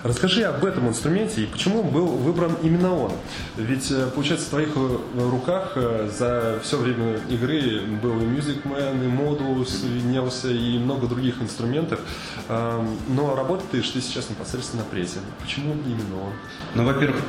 Расскажи 0.04 0.44
об 0.44 0.64
этом 0.64 0.88
инструменте 0.88 1.42
и 1.42 1.46
почему 1.48 1.84
был 1.84 2.06
выбран 2.06 2.56
именно 2.62 2.96
он. 2.96 3.12
Ведь, 3.58 3.90
э, 3.90 4.08
получается, 4.14 4.46
в 4.46 4.50
твоих 4.50 4.70
э, 4.76 4.98
руках 5.16 5.76
за 5.76 6.60
все 6.62 6.78
время 6.78 7.20
игры 7.28 7.82
был 8.04 8.20
и 8.20 8.26
Music 8.26 8.64
Man, 8.66 9.04
и 9.04 9.10
Modus, 9.10 9.84
и 9.84 10.04
Нелся, 10.04 10.52
и 10.52 10.78
много 10.78 11.08
других 11.08 11.42
инструментов. 11.42 12.00
Но 12.48 13.36
работаешь 13.36 13.90
ты 13.90 14.00
сейчас 14.02 14.30
непосредственно 14.30 14.84
на 14.84 14.90
прессе. 14.90 15.20
Почему 15.42 15.74
именно 15.74 16.26
он? 16.26 16.34
Ну, 16.76 16.86
во-первых, 16.86 17.20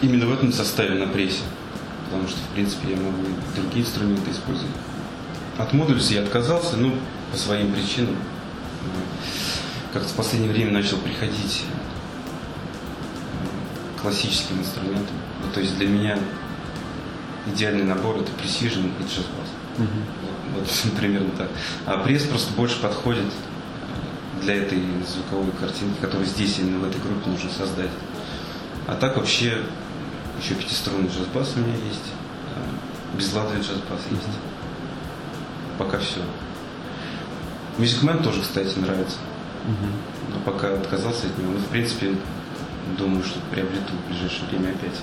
именно 0.00 0.26
в 0.26 0.32
этом 0.32 0.52
составе 0.52 0.94
на 0.94 1.08
прессе. 1.08 1.42
Потому 2.10 2.28
что, 2.28 2.38
в 2.38 2.54
принципе, 2.54 2.90
я 2.90 2.96
могу 2.96 3.22
и 3.22 3.60
другие 3.60 3.84
инструменты 3.84 4.30
использовать. 4.30 4.74
От 5.58 5.72
модулиса 5.72 6.14
я 6.14 6.22
отказался, 6.22 6.76
ну, 6.76 6.94
по 7.30 7.36
своим 7.36 7.72
причинам. 7.72 8.16
Как-то 9.92 10.08
в 10.08 10.14
последнее 10.14 10.52
время 10.52 10.72
начал 10.72 10.96
приходить 10.98 11.64
к 13.96 14.02
классическим 14.02 14.58
инструментам. 14.58 15.14
Ну, 15.44 15.52
то 15.52 15.60
есть 15.60 15.76
для 15.76 15.86
меня 15.86 16.18
идеальный 17.46 17.84
набор 17.84 18.16
это 18.16 18.30
Precision 18.42 18.90
и 18.98 19.02
Jazz 19.02 19.26
Bass. 19.26 19.84
Угу. 19.84 19.86
Вот, 20.54 20.66
вот 20.66 20.92
примерно 20.98 21.30
так. 21.36 21.48
А 21.86 21.98
пресс 21.98 22.24
просто 22.24 22.52
больше 22.54 22.80
подходит 22.80 23.26
для 24.42 24.56
этой 24.56 24.82
звуковой 25.06 25.52
картинки, 25.52 26.00
которую 26.00 26.26
здесь 26.26 26.58
именно 26.58 26.78
в 26.78 26.84
этой 26.88 27.00
группе 27.00 27.30
нужно 27.30 27.50
создать. 27.50 27.90
А 28.86 28.94
так 28.94 29.16
вообще 29.16 29.62
еще 30.40 30.54
пятиструнный 30.54 31.08
джаз-бас 31.08 31.52
у 31.56 31.60
меня 31.60 31.76
есть, 31.76 32.12
безладный 33.16 33.60
джаз-бас 33.60 34.00
есть 34.10 34.38
пока 35.80 35.98
все. 35.98 36.20
Мюзикмен 37.78 38.22
тоже, 38.22 38.42
кстати, 38.42 38.78
нравится. 38.78 39.16
Но 40.28 40.40
пока 40.44 40.74
отказался 40.74 41.26
от 41.26 41.38
него. 41.38 41.52
Но, 41.52 41.58
ну, 41.58 41.64
в 41.64 41.68
принципе, 41.68 42.14
думаю, 42.98 43.24
что 43.24 43.40
приобрету 43.50 43.92
в 43.94 44.08
ближайшее 44.08 44.48
время 44.50 44.70
опять 44.70 45.00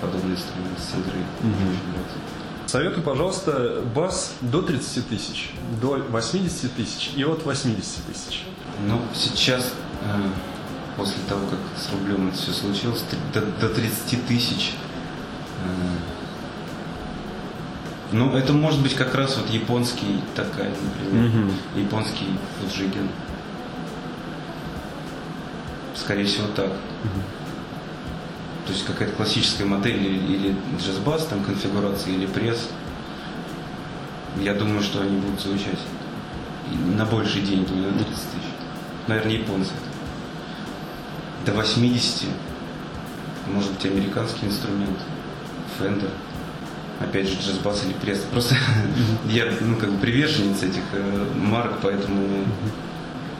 подобный 0.00 0.32
инструмент 0.32 0.78
с. 0.78 0.92
Угу. 0.92 2.66
Советую, 2.66 3.02
пожалуйста, 3.04 3.82
бас 3.94 4.34
до 4.40 4.62
30 4.62 5.08
тысяч, 5.08 5.52
до 5.80 5.98
80 6.10 6.72
тысяч 6.74 7.12
и 7.14 7.24
от 7.24 7.44
80 7.44 8.04
тысяч. 8.06 8.44
Ну, 8.88 9.00
сейчас, 9.14 9.72
э, 10.02 10.28
после 10.96 11.22
того, 11.28 11.46
как 11.46 11.58
с 11.76 11.90
рублем 11.92 12.28
это 12.28 12.36
все 12.36 12.52
случилось, 12.52 13.04
до, 13.32 13.40
до 13.40 13.68
30 13.68 14.26
тысяч 14.26 14.74
э, 15.64 16.14
ну, 18.14 18.36
это 18.36 18.52
может 18.52 18.80
быть 18.80 18.94
как 18.94 19.14
раз 19.16 19.36
вот 19.36 19.50
японский 19.50 20.20
такая, 20.36 20.70
например, 20.70 21.30
угу. 21.30 21.52
японский 21.80 22.26
фуджиген. 22.60 23.08
Скорее 25.96 26.24
всего 26.24 26.46
так. 26.54 26.68
Угу. 26.68 27.22
То 28.66 28.72
есть 28.72 28.86
какая-то 28.86 29.16
классическая 29.16 29.64
модель 29.64 29.96
или, 29.96 30.36
или 30.36 30.56
джаз-бас, 30.78 31.26
там 31.26 31.42
конфигурация, 31.42 32.14
или 32.14 32.26
пресс. 32.26 32.68
Я 34.38 34.54
думаю, 34.54 34.82
что 34.82 35.00
они 35.00 35.18
будут 35.18 35.40
звучать 35.40 35.78
на 36.96 37.04
большие 37.04 37.44
деньги, 37.44 37.72
не 37.72 37.86
на 37.86 37.92
30 37.92 38.06
тысяч. 38.06 38.48
Наверное, 39.08 39.32
японцы. 39.32 39.72
До 41.44 41.52
80. 41.52 42.28
Может 43.48 43.72
быть, 43.72 43.86
американский 43.86 44.46
инструмент. 44.46 44.98
Фендер 45.78 46.10
опять 47.00 47.28
же, 47.28 47.34
джаз-бас 47.40 47.84
или 47.84 47.92
пресс. 47.92 48.20
Просто 48.30 48.56
я, 49.28 49.52
ну, 49.60 49.76
как 49.76 49.90
бы 49.90 49.98
приверженец 49.98 50.62
этих 50.62 50.82
э, 50.92 51.26
марок, 51.36 51.78
поэтому 51.82 52.44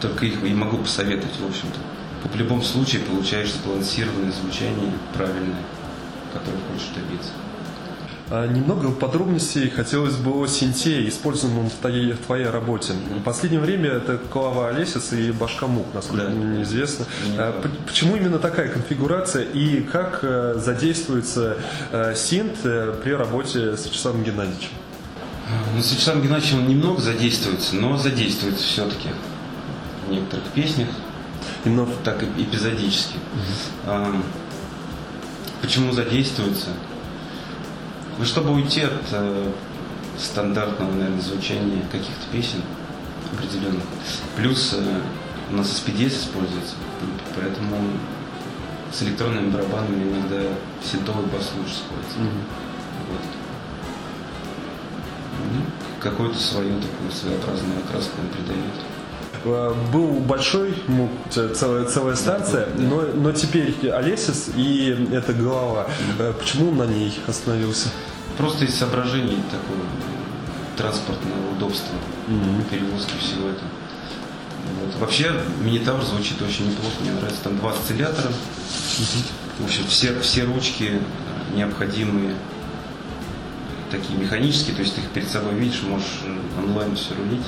только 0.00 0.26
их 0.26 0.42
и 0.44 0.52
могу 0.54 0.78
посоветовать, 0.78 1.38
в 1.38 1.46
общем-то. 1.46 1.78
В 2.28 2.36
любом 2.36 2.62
случае 2.62 3.02
получаешь 3.02 3.52
сбалансированное 3.52 4.32
звучание, 4.32 4.92
правильное, 5.12 5.62
которое 6.32 6.58
хочешь 6.72 6.88
добиться. 6.94 7.30
А, 8.30 8.46
немного 8.46 8.90
подробностей 8.90 9.68
хотелось 9.68 10.16
бы 10.16 10.32
о 10.32 10.46
синте, 10.46 11.06
используемом 11.08 11.68
в 11.68 11.74
твоей, 11.74 12.12
в 12.12 12.20
твоей 12.20 12.46
работе. 12.46 12.94
В 13.18 13.22
последнее 13.22 13.60
время 13.60 13.90
это 13.90 14.16
клава 14.16 14.68
Олесец 14.68 15.12
и 15.12 15.30
башка 15.30 15.66
мук, 15.66 15.86
насколько 15.92 16.24
да. 16.24 16.30
мне 16.30 16.62
известно. 16.62 17.04
А, 17.36 17.62
почему 17.86 18.16
именно 18.16 18.38
такая 18.38 18.68
конфигурация 18.68 19.44
и 19.44 19.82
как 19.82 20.20
э, 20.22 20.54
задействуется 20.56 21.58
э, 21.92 22.14
синт 22.14 22.56
э, 22.64 22.98
при 23.02 23.12
работе 23.12 23.76
с 23.76 23.84
Вячеславом 23.86 24.24
Геннадьевичем? 24.24 24.70
Ну, 25.74 25.82
с 25.82 25.92
Вячеславом 25.92 26.22
Геннадьевичем 26.22 26.60
он 26.60 26.68
немного 26.68 27.02
задействуется, 27.02 27.76
но 27.76 27.98
задействуется 27.98 28.64
все-таки 28.64 29.10
в 30.06 30.10
некоторых 30.10 30.46
песнях. 30.54 30.88
Именно 31.66 31.86
так 32.02 32.22
эпизодически. 32.22 33.16
Угу. 33.86 34.22
Почему 35.60 35.92
задействуется? 35.92 36.68
Ну, 38.18 38.24
чтобы 38.24 38.52
уйти 38.52 38.82
от 38.82 38.92
э, 39.12 39.52
стандартного, 40.18 40.92
наверное, 40.92 41.20
звучания 41.20 41.82
каких-то 41.90 42.26
песен 42.32 42.62
определенных. 43.32 43.82
Плюс 44.36 44.74
э, 44.74 45.00
у 45.50 45.56
нас 45.56 45.66
SPDS 45.68 46.24
используется, 46.24 46.76
поэтому 47.34 47.76
с 48.92 49.02
электронными 49.02 49.50
барабанами 49.50 50.04
иногда 50.04 50.42
синтовый 50.82 51.26
бас 51.26 51.50
лучше 51.58 51.74
сходится. 51.74 52.18
Mm-hmm. 52.18 53.10
Вот. 53.10 53.20
Ну, 55.52 56.00
какую-то 56.00 56.38
свою 56.38 56.80
такую 56.80 57.10
своеобразную 57.10 57.80
окраску 57.80 58.20
он 58.20 58.28
придает. 58.28 58.93
Э, 59.44 59.74
был 59.92 60.20
большой, 60.20 60.74
ну, 60.88 61.10
целая, 61.30 61.84
целая 61.84 62.16
станция, 62.16 62.68
но, 62.76 63.02
но 63.02 63.32
теперь 63.32 63.74
Олесис 63.90 64.50
и 64.56 65.08
эта 65.12 65.32
голова. 65.32 65.86
Э, 66.18 66.32
почему 66.38 66.70
он 66.70 66.78
на 66.78 66.86
ней 66.86 67.18
остановился? 67.26 67.90
Просто 68.38 68.64
из 68.64 68.74
соображений 68.74 69.38
такого 69.50 69.84
транспортного 70.76 71.52
удобства, 71.56 71.94
mm-hmm. 72.28 72.70
перевозки 72.70 73.16
всего 73.18 73.48
этого. 73.48 73.68
Вот. 74.80 75.00
Вообще, 75.00 75.32
Минитавр 75.60 76.02
звучит 76.02 76.40
очень 76.40 76.70
неплохо, 76.70 76.96
мне 77.00 77.12
нравится. 77.12 77.44
Там 77.44 77.58
два 77.58 77.72
осциллятора. 77.72 78.28
Mm-hmm. 78.28 79.60
В 79.60 79.64
общем, 79.66 79.86
все, 79.88 80.18
все 80.20 80.44
ручки 80.44 81.00
необходимые 81.54 82.34
такие 83.90 84.18
механические, 84.18 84.74
то 84.74 84.82
есть 84.82 84.94
ты 84.96 85.02
их 85.02 85.08
перед 85.10 85.28
собой 85.28 85.54
видишь, 85.54 85.82
можешь 85.82 86.22
онлайн 86.58 86.96
все 86.96 87.14
рулить 87.14 87.44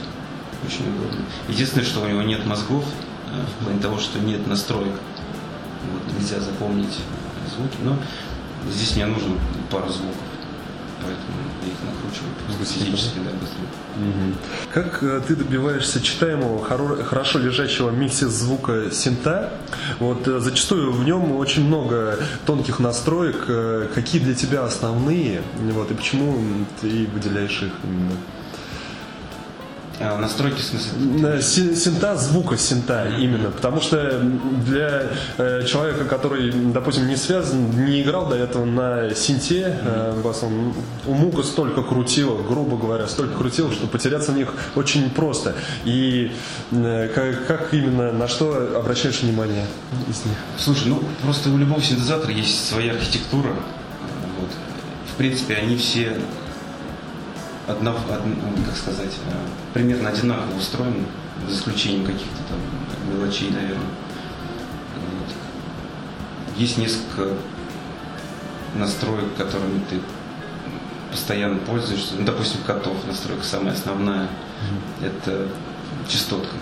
очень 0.65 0.89
удобно. 0.89 1.25
Единственное, 1.49 1.85
что 1.85 2.01
у 2.01 2.07
него 2.07 2.23
нет 2.23 2.47
мозгов, 2.47 2.85
э, 3.33 3.45
в 3.45 3.65
плане 3.65 3.81
того, 3.81 3.99
что 3.99 4.19
нет 4.19 4.47
настроек. 4.47 4.95
Вот, 5.93 6.15
нельзя 6.19 6.41
запомнить 6.41 6.99
звуки, 7.55 7.77
но 7.83 7.97
здесь 8.71 8.97
мне 8.97 9.07
нужно 9.07 9.35
пару 9.71 9.89
звуков 9.89 10.17
поэтому 11.07 11.39
я 11.63 11.69
их 11.69 11.79
накручиваю 11.85 12.65
физически, 12.65 13.19
да, 13.19 13.31
быстрее. 13.39 13.67
Угу. 13.97 14.73
Как 14.73 15.03
э, 15.03 15.23
ты 15.27 15.37
добиваешься 15.37 16.01
читаемого, 16.01 16.65
хорошо 17.05 17.39
лежащего 17.39 17.91
миксе 17.91 18.27
звука 18.27 18.91
синта? 18.91 19.53
Вот 19.99 20.27
э, 20.29 20.41
зачастую 20.41 20.93
в 20.93 21.05
нем 21.05 21.33
очень 21.37 21.67
много 21.67 22.19
тонких 22.45 22.79
настроек. 22.79 23.47
Какие 23.95 24.21
для 24.21 24.35
тебя 24.35 24.65
основные? 24.65 25.43
Вот, 25.73 25.91
и 25.91 25.95
почему 25.95 26.39
ты 26.81 27.07
выделяешь 27.13 27.63
их 27.63 27.73
именно? 27.85 28.13
А, 29.99 30.19
настройки, 30.19 30.61
в 30.61 30.63
смысле? 30.63 31.41
Синта, 31.43 32.17
звука 32.17 32.59
синта 32.59 33.09
именно. 33.19 33.51
Потому 33.51 33.81
что 33.81 34.21
для 34.67 35.05
э, 35.39 35.65
человека, 35.67 36.05
который, 36.05 36.51
допустим, 36.53 37.09
не 37.09 37.17
связан, 37.17 37.71
не 37.87 38.03
играл 38.03 38.29
до 38.29 38.37
этого 38.37 38.67
на 38.67 39.15
синте, 39.15 39.79
э, 39.83 40.21
басом, 40.23 40.75
у 41.07 41.15
Мука 41.15 41.43
столько 41.43 41.83
крутило, 41.83 42.43
грубо 42.43 42.77
говоря, 42.77 43.07
столько 43.07 43.39
крутило, 43.39 43.73
что 43.73 43.87
потеряться 43.87 44.33
в 44.33 44.37
них 44.37 44.53
очень 44.75 45.09
просто. 45.09 45.55
И 45.85 46.31
э, 46.73 47.09
как, 47.15 47.47
как 47.47 47.73
именно, 47.73 48.13
на 48.13 48.29
что 48.29 48.79
обращаешь 48.79 49.23
внимание 49.23 49.65
из 50.11 50.27
них? 50.27 50.37
Слушай, 50.59 50.89
ну 50.89 51.03
просто 51.23 51.49
у 51.49 51.57
любого 51.57 51.81
синтезатора 51.81 52.33
есть 52.35 52.69
своя 52.69 52.93
архитектура. 52.93 53.49
Вот. 53.49 54.51
В 55.15 55.17
принципе, 55.17 55.55
они 55.55 55.77
все 55.77 56.19
одно, 57.67 57.97
одно, 57.97 58.35
как 58.65 58.77
сказать, 58.77 59.13
э, 59.27 59.35
примерно 59.75 60.09
одинаково 60.09 60.57
устроены, 60.57 61.05
за 61.49 61.55
исключением 61.55 62.07
каких-то 62.07 62.43
там 62.49 62.59
мелочей, 63.13 63.51
наверное. 63.51 63.77
Вот. 64.97 66.57
Есть 66.57 66.79
несколько 66.79 67.35
настроек, 68.75 69.35
которыми 69.37 69.81
ты 69.91 70.01
постоянно 71.11 71.59
пользуешься. 71.59 72.15
Ну, 72.19 72.25
допустим, 72.25 72.61
котов 72.67 72.97
настройка 73.07 73.45
самая 73.45 73.75
основная. 73.75 74.25
Mm-hmm. 74.25 75.07
Это 75.07 75.49
частотка. 76.09 76.55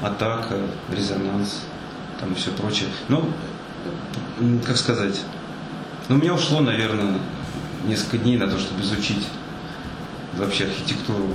Вот. 0.00 0.10
Атака, 0.10 0.60
резонанс, 0.90 1.62
там 2.20 2.32
и 2.32 2.34
все 2.34 2.50
прочее. 2.52 2.88
Ну, 3.08 3.24
как 4.64 4.76
сказать, 4.76 5.20
ну, 6.08 6.16
у 6.16 6.18
меня 6.18 6.34
ушло, 6.34 6.60
наверное, 6.60 7.18
несколько 7.84 8.18
дней 8.18 8.36
на 8.36 8.48
то, 8.48 8.58
чтобы 8.58 8.82
изучить 8.82 9.26
вообще 10.36 10.64
архитектуру 10.64 11.28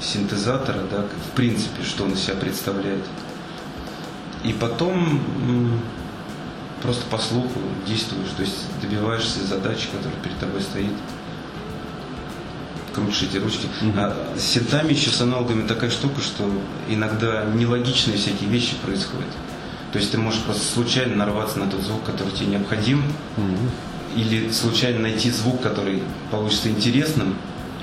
синтезатора, 0.00 0.80
да, 0.90 1.02
в 1.02 1.36
принципе, 1.36 1.82
что 1.82 2.04
он 2.04 2.12
из 2.12 2.20
себя 2.20 2.36
представляет. 2.36 3.04
И 4.42 4.52
потом 4.52 5.20
просто 6.82 7.04
по 7.06 7.18
слуху 7.18 7.60
действуешь, 7.86 8.28
то 8.36 8.42
есть 8.42 8.56
добиваешься 8.82 9.44
задачи, 9.44 9.88
которая 9.90 10.18
перед 10.22 10.38
тобой 10.38 10.60
стоит. 10.60 10.92
Крутишь 12.94 13.22
эти 13.22 13.38
ручки. 13.38 13.66
Mm-hmm. 13.80 13.94
А 13.96 14.38
с 14.38 14.42
синтами 14.42 14.92
еще 14.92 15.10
с 15.10 15.20
аналогами 15.20 15.66
такая 15.66 15.90
штука, 15.90 16.20
что 16.20 16.48
иногда 16.88 17.44
нелогичные 17.44 18.18
всякие 18.18 18.48
вещи 18.50 18.76
происходят. 18.84 19.30
То 19.92 19.98
есть 19.98 20.12
ты 20.12 20.18
можешь 20.18 20.40
просто 20.42 20.62
случайно 20.62 21.16
нарваться 21.16 21.58
на 21.58 21.68
тот 21.68 21.80
звук, 21.80 22.04
который 22.04 22.32
тебе 22.32 22.46
необходим, 22.48 23.02
mm-hmm 23.36 23.93
или 24.14 24.50
случайно 24.50 25.00
найти 25.00 25.30
звук, 25.30 25.60
который 25.60 26.02
получится 26.30 26.68
интересным, 26.68 27.36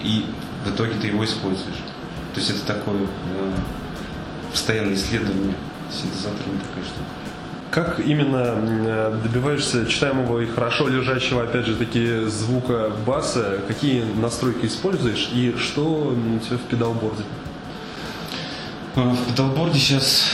и 0.04 0.26
в 0.66 0.74
итоге 0.74 0.94
ты 1.02 1.08
его 1.08 1.24
используешь. 1.26 1.78
То 2.34 2.40
есть 2.40 2.50
это 2.50 2.66
такое 2.66 3.02
э, 3.02 3.54
постоянное 4.52 4.94
исследование 4.94 5.56
синтезаторами 5.92 6.60
такая 6.60 6.84
штука. 6.86 7.10
Как 7.72 8.00
именно 8.00 8.56
э, 8.58 9.20
добиваешься 9.24 9.86
читаемого 9.86 10.42
и 10.42 10.46
хорошо 10.46 10.88
лежащего, 10.88 11.44
опять 11.44 11.66
же, 11.66 11.76
таки 11.76 12.26
звука 12.26 12.92
баса? 13.06 13.60
Какие 13.68 14.04
настройки 14.04 14.66
используешь 14.66 15.30
и 15.34 15.56
что 15.58 15.84
у 15.84 16.40
тебя 16.40 16.58
в 16.58 16.62
педалборде? 16.70 17.24
Э, 18.96 19.02
в 19.02 19.30
педалборде 19.30 19.80
сейчас 19.80 20.26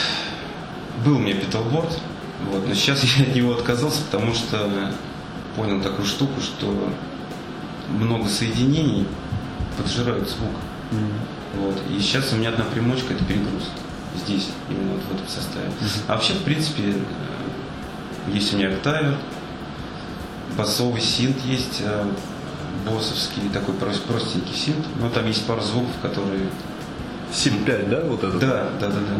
был 1.04 1.16
у 1.16 1.18
меня 1.20 1.34
педалборд, 1.34 1.98
вот, 2.50 2.66
но 2.66 2.74
сейчас 2.74 3.04
я 3.18 3.24
от 3.24 3.34
него 3.34 3.52
отказался, 3.52 4.02
потому 4.10 4.34
что 4.34 4.90
понял 5.58 5.82
такую 5.82 6.06
штуку, 6.06 6.40
что 6.40 6.72
много 7.88 8.28
соединений 8.28 9.06
поджирают 9.76 10.28
звук. 10.28 10.52
Mm-hmm. 10.92 11.60
Вот. 11.60 11.76
И 11.90 12.00
сейчас 12.00 12.32
у 12.32 12.36
меня 12.36 12.50
одна 12.50 12.64
примочка 12.64 13.12
это 13.12 13.24
перегруз. 13.24 13.64
Здесь, 14.16 14.50
именно 14.70 14.92
вот 14.92 15.02
в 15.02 15.14
этом 15.16 15.28
составе. 15.28 15.66
Mm-hmm. 15.66 16.02
А 16.06 16.12
вообще, 16.12 16.34
в 16.34 16.44
принципе, 16.44 16.82
э, 16.84 18.32
есть 18.32 18.54
у 18.54 18.56
меня 18.56 18.68
октавер, 18.68 19.16
басовый 20.56 21.00
синт 21.00 21.36
есть, 21.44 21.80
э, 21.80 22.04
боссовский, 22.88 23.42
такой 23.52 23.74
простенький 23.74 24.54
синт. 24.54 24.86
Но 25.00 25.10
там 25.10 25.26
есть 25.26 25.44
пару 25.44 25.60
звуков, 25.60 25.92
которые... 26.00 26.48
Синт 27.32 27.64
5, 27.64 27.90
да, 27.90 28.00
вот 28.04 28.22
этот? 28.22 28.38
Да, 28.38 28.70
да, 28.80 28.88
да, 28.88 29.00
да. 29.00 29.16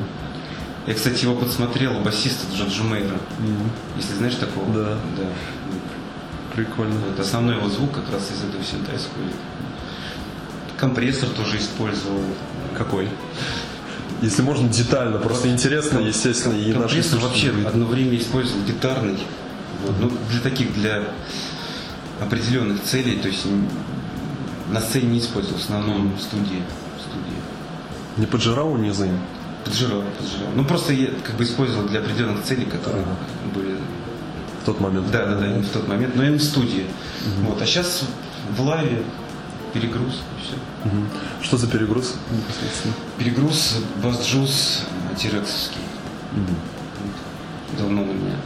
Я, 0.87 0.95
кстати, 0.95 1.25
его 1.25 1.35
подсмотрел 1.35 1.99
у 1.99 2.01
басиста 2.01 2.47
Джорджа 2.55 2.83
Мейра. 2.85 3.17
Mm-hmm. 3.17 3.69
Если 3.97 4.15
знаешь 4.15 4.37
такого? 4.37 4.73
Да. 4.73 4.99
да. 5.17 5.29
Прикольно. 6.59 6.97
Вот 7.09 7.21
основной 7.21 7.55
его 7.55 7.69
звук 7.69 7.93
как 7.93 8.11
раз 8.13 8.33
из 8.33 8.43
этого 8.43 8.65
синта 8.65 8.91
исходит. 8.97 9.37
Компрессор 10.77 11.29
тоже 11.29 11.59
использовал. 11.59 12.21
Какой? 12.77 13.09
Если 14.23 14.43
можно 14.43 14.69
детально, 14.69 15.19
просто 15.19 15.47
вот, 15.47 15.53
интересно, 15.53 16.01
естественно, 16.01 16.55
и 16.55 16.73
Компрессор 16.73 17.21
вообще 17.21 17.55
одно 17.65 17.87
время 17.87 18.19
использовал 18.19 18.65
гитарный. 18.65 19.19
Вот, 19.87 19.95
ну, 20.01 20.11
для 20.33 20.41
таких, 20.41 20.75
для 20.75 21.05
определенных 22.21 22.83
целей, 22.83 23.21
то 23.21 23.29
есть 23.29 23.47
на 24.73 24.81
сцене 24.81 25.11
не 25.11 25.19
использовал, 25.21 25.59
в 25.59 25.63
основном 25.63 26.17
в 26.17 26.21
студии. 26.21 26.65
В 26.97 27.01
студии. 27.01 27.39
Не 28.17 28.27
поджирал 28.27 28.77
низы? 28.77 29.09
Поджирал, 29.65 30.03
поджирал. 30.19 30.53
Ну 30.57 30.65
просто 30.65 30.93
я 30.93 31.11
как 31.23 31.37
бы 31.37 31.45
использовал 31.45 31.87
для 31.87 32.01
определенных 32.01 32.43
целей, 32.43 32.65
которые 32.65 33.05
ага. 33.05 33.17
были 33.55 33.77
тот 34.69 34.81
момент. 34.81 35.11
Да, 35.11 35.25
да, 35.25 35.35
да, 35.37 35.47
в 35.47 35.69
тот 35.69 35.89
момент, 35.89 36.15
но 36.15 36.23
в 36.25 36.41
студии. 36.41 36.85
Угу. 36.85 37.51
Вот, 37.51 37.63
а 37.63 37.67
сейчас 37.67 38.03
в 38.57 38.61
лайве 38.61 39.03
перегруз 39.73 40.21
и 40.37 40.45
все. 40.45 40.55
Угу. 40.85 41.05
Что 41.43 41.57
за 41.57 41.67
перегруз 41.69 42.15
Перегруз 43.19 43.77
бас-джуз 44.03 44.85
тирексовский. 45.17 45.81
Угу. 46.33 47.79
Давно 47.79 48.03
на 48.03 48.13
меня 48.13 48.37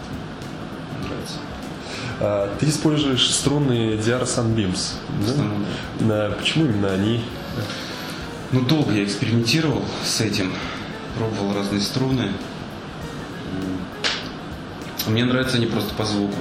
нравится. 1.03 1.39
А, 2.21 2.57
ты 2.59 2.69
используешь 2.69 3.29
струнные 3.29 3.97
DR 3.97 4.23
Sunbeams. 4.23 4.95
Да? 5.27 6.07
Да. 6.07 6.37
Почему 6.37 6.67
именно 6.67 6.93
они? 6.93 7.25
Ну, 8.53 8.61
долго 8.61 8.93
я 8.93 9.05
экспериментировал 9.05 9.83
с 10.05 10.21
этим, 10.21 10.53
пробовал 11.17 11.55
разные 11.55 11.81
струны. 11.81 12.31
Мне 15.13 15.27
нравятся 15.27 15.59
они 15.59 15.67
просто 15.67 15.93
по 15.93 16.07
звуку. 16.07 16.39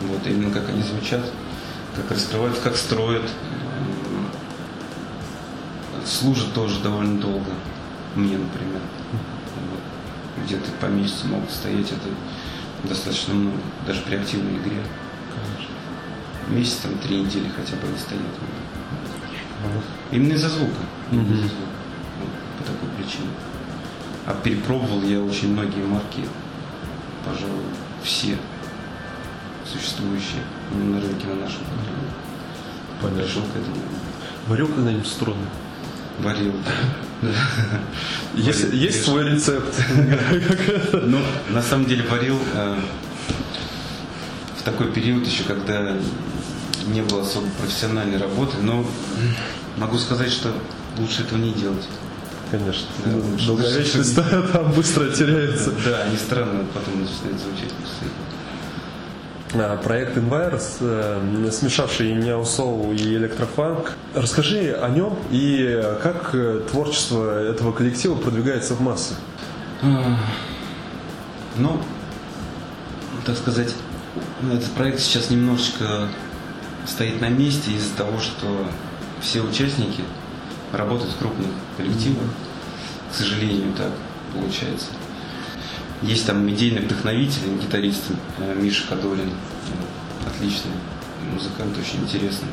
Вот, 0.00 0.26
именно 0.26 0.50
как 0.50 0.66
они 0.70 0.80
звучат, 0.82 1.20
как 1.94 2.10
раскрывают, 2.10 2.58
как 2.58 2.74
строят. 2.74 3.28
Служат 6.06 6.54
тоже 6.54 6.80
довольно 6.80 7.20
долго. 7.20 7.50
Мне, 8.14 8.38
например. 8.38 8.80
Вот. 9.12 10.44
Где-то 10.46 10.70
по 10.80 10.86
месяцу 10.86 11.28
могут 11.28 11.50
стоять, 11.50 11.92
это 11.92 12.08
достаточно 12.84 13.34
много, 13.34 13.58
даже 13.86 14.00
при 14.00 14.14
активной 14.16 14.56
игре. 14.56 14.82
Конечно. 15.34 15.74
Месяц, 16.48 16.76
там, 16.76 16.96
три 16.96 17.20
недели 17.20 17.50
хотя 17.54 17.76
бы 17.76 17.88
они 17.88 17.98
стоят. 17.98 18.22
Именно 20.12 20.32
из-за 20.32 20.48
звука. 20.48 20.80
Именно 21.12 21.34
из-за 21.34 21.48
звука. 21.48 21.70
Вот, 22.20 22.30
по 22.58 22.64
такой 22.64 22.88
причине. 22.96 23.28
А 24.24 24.32
перепробовал 24.32 25.02
я 25.02 25.20
очень 25.20 25.52
многие 25.52 25.84
марки 25.84 26.24
пожалуй, 27.26 27.64
все. 28.02 28.38
существующие 29.70 30.42
на 30.72 31.00
рынке 31.00 31.26
на 31.26 31.34
нашем. 31.34 31.60
Понятно. 33.02 33.22
Пришел 33.24 33.42
к 33.42 33.56
этому. 33.56 33.76
Варил 34.46 34.68
когда-нибудь 34.68 35.06
струны? 35.06 35.44
Варил. 36.20 36.52
Есть, 38.34 38.72
есть 38.72 39.04
свой 39.04 39.30
рецепт? 39.30 39.74
Ну, 40.92 41.18
на 41.50 41.62
самом 41.62 41.86
деле 41.86 42.04
варил 42.08 42.38
э, 42.54 42.78
в 44.58 44.62
такой 44.62 44.92
период 44.92 45.26
еще, 45.26 45.42
когда 45.44 45.96
не 46.86 47.02
было 47.02 47.22
особо 47.22 47.46
профессиональной 47.60 48.18
работы, 48.18 48.58
но 48.62 48.86
могу 49.76 49.98
сказать, 49.98 50.30
что 50.30 50.52
лучше 50.98 51.22
этого 51.22 51.38
не 51.38 51.52
делать. 51.52 51.86
Конечно. 52.50 52.86
Да, 53.04 53.16
лучше- 53.16 53.46
Долговечность 53.46 54.16
там 54.52 54.72
быстро 54.72 55.10
теряется. 55.10 55.72
Да, 55.84 56.02
они 56.04 56.16
странно 56.16 56.64
потом 56.72 57.00
начинают 57.00 57.40
звучать 57.40 57.72
этого. 57.72 58.10
А, 59.54 59.76
Проект 59.78 60.16
Envirus, 60.16 60.76
э, 60.80 61.50
смешавший 61.52 62.12
неосоул 62.14 62.92
и 62.92 62.96
электрофанк. 63.16 63.96
Расскажи 64.14 64.72
о 64.72 64.88
нем 64.90 65.16
и 65.30 65.82
как 66.02 66.34
э, 66.34 66.62
творчество 66.70 67.42
этого 67.42 67.72
коллектива 67.72 68.14
продвигается 68.16 68.74
в 68.74 68.80
массы. 68.80 69.14
А, 69.82 70.18
Ну, 71.56 71.80
так 73.24 73.36
сказать, 73.36 73.74
ну, 74.42 74.54
этот 74.54 74.70
проект 74.72 75.00
сейчас 75.00 75.30
немножечко 75.30 76.08
стоит 76.86 77.20
на 77.20 77.28
месте 77.28 77.72
из-за 77.72 77.94
того, 77.96 78.20
что 78.20 78.66
все 79.20 79.40
участники 79.40 80.02
работают 80.72 81.12
в 81.12 81.18
крупных 81.18 81.50
коллективах. 81.76 82.28
К 83.10 83.14
сожалению, 83.14 83.72
так 83.74 83.92
получается. 84.32 84.88
Есть 86.02 86.26
там 86.26 86.48
идейный 86.50 86.82
вдохновитель, 86.82 87.56
гитарист 87.60 88.04
э, 88.38 88.54
Миша 88.54 88.86
Кадолин. 88.88 89.30
Отличный 90.26 90.72
музыкант, 91.32 91.76
очень 91.78 92.02
интересный. 92.02 92.48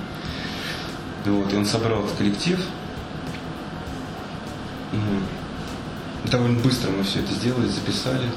Вот, 1.25 1.51
и 1.51 1.55
он 1.55 1.65
собрал 1.65 2.03
этот 2.03 2.17
коллектив. 2.17 2.59
М. 4.93 5.23
Довольно 6.29 6.59
быстро 6.59 6.91
мы 6.91 7.03
все 7.03 7.19
это 7.19 7.33
сделали, 7.33 7.67
записали. 7.67 8.29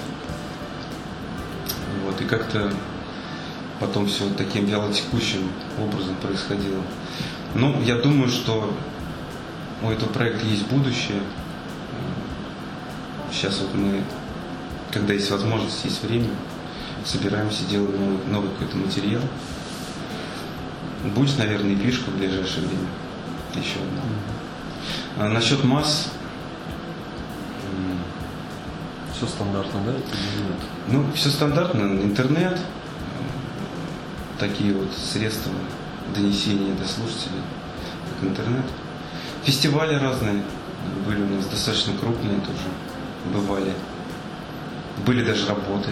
Вот, 2.04 2.20
и 2.20 2.24
как-то 2.24 2.72
потом 3.80 4.06
все 4.06 4.24
таким 4.36 4.66
вялотекущим 4.66 5.48
образом 5.80 6.14
происходило. 6.16 6.82
Ну, 7.54 7.80
я 7.82 7.96
думаю, 7.96 8.28
что 8.28 8.72
у 9.82 9.90
этого 9.90 10.08
проекта 10.10 10.46
есть 10.46 10.66
будущее. 10.68 11.20
Сейчас 13.30 13.60
вот 13.60 13.74
мы, 13.74 14.02
когда 14.90 15.12
есть 15.12 15.30
возможность, 15.30 15.84
есть 15.84 16.02
время, 16.02 16.30
собираемся, 17.04 17.64
делаем 17.64 17.98
новый, 17.98 18.26
новый 18.30 18.50
какой-то 18.50 18.76
материал. 18.76 19.22
Будет, 21.14 21.38
наверное, 21.38 21.72
и 21.72 21.76
фишка 21.76 22.10
в 22.10 22.16
ближайшее 22.16 22.66
время. 22.66 22.86
Еще 23.54 23.78
одна. 23.78 24.02
А 25.18 25.28
насчет 25.28 25.62
масс, 25.64 26.08
Все 29.16 29.26
стандартно, 29.26 29.80
да? 29.86 29.92
ну, 30.88 31.06
все 31.14 31.30
стандартно, 31.30 32.02
интернет, 32.02 32.60
такие 34.38 34.74
вот 34.74 34.90
средства 34.92 35.52
донесения 36.14 36.74
до 36.74 36.86
слушателей, 36.86 37.40
как 38.20 38.28
интернет. 38.28 38.64
Фестивали 39.46 39.94
разные 39.94 40.42
были 41.06 41.22
у 41.22 41.36
нас, 41.36 41.46
достаточно 41.46 41.96
крупные 41.96 42.40
тоже, 42.40 42.66
бывали. 43.32 43.72
Были 45.06 45.24
даже 45.24 45.46
работы 45.46 45.90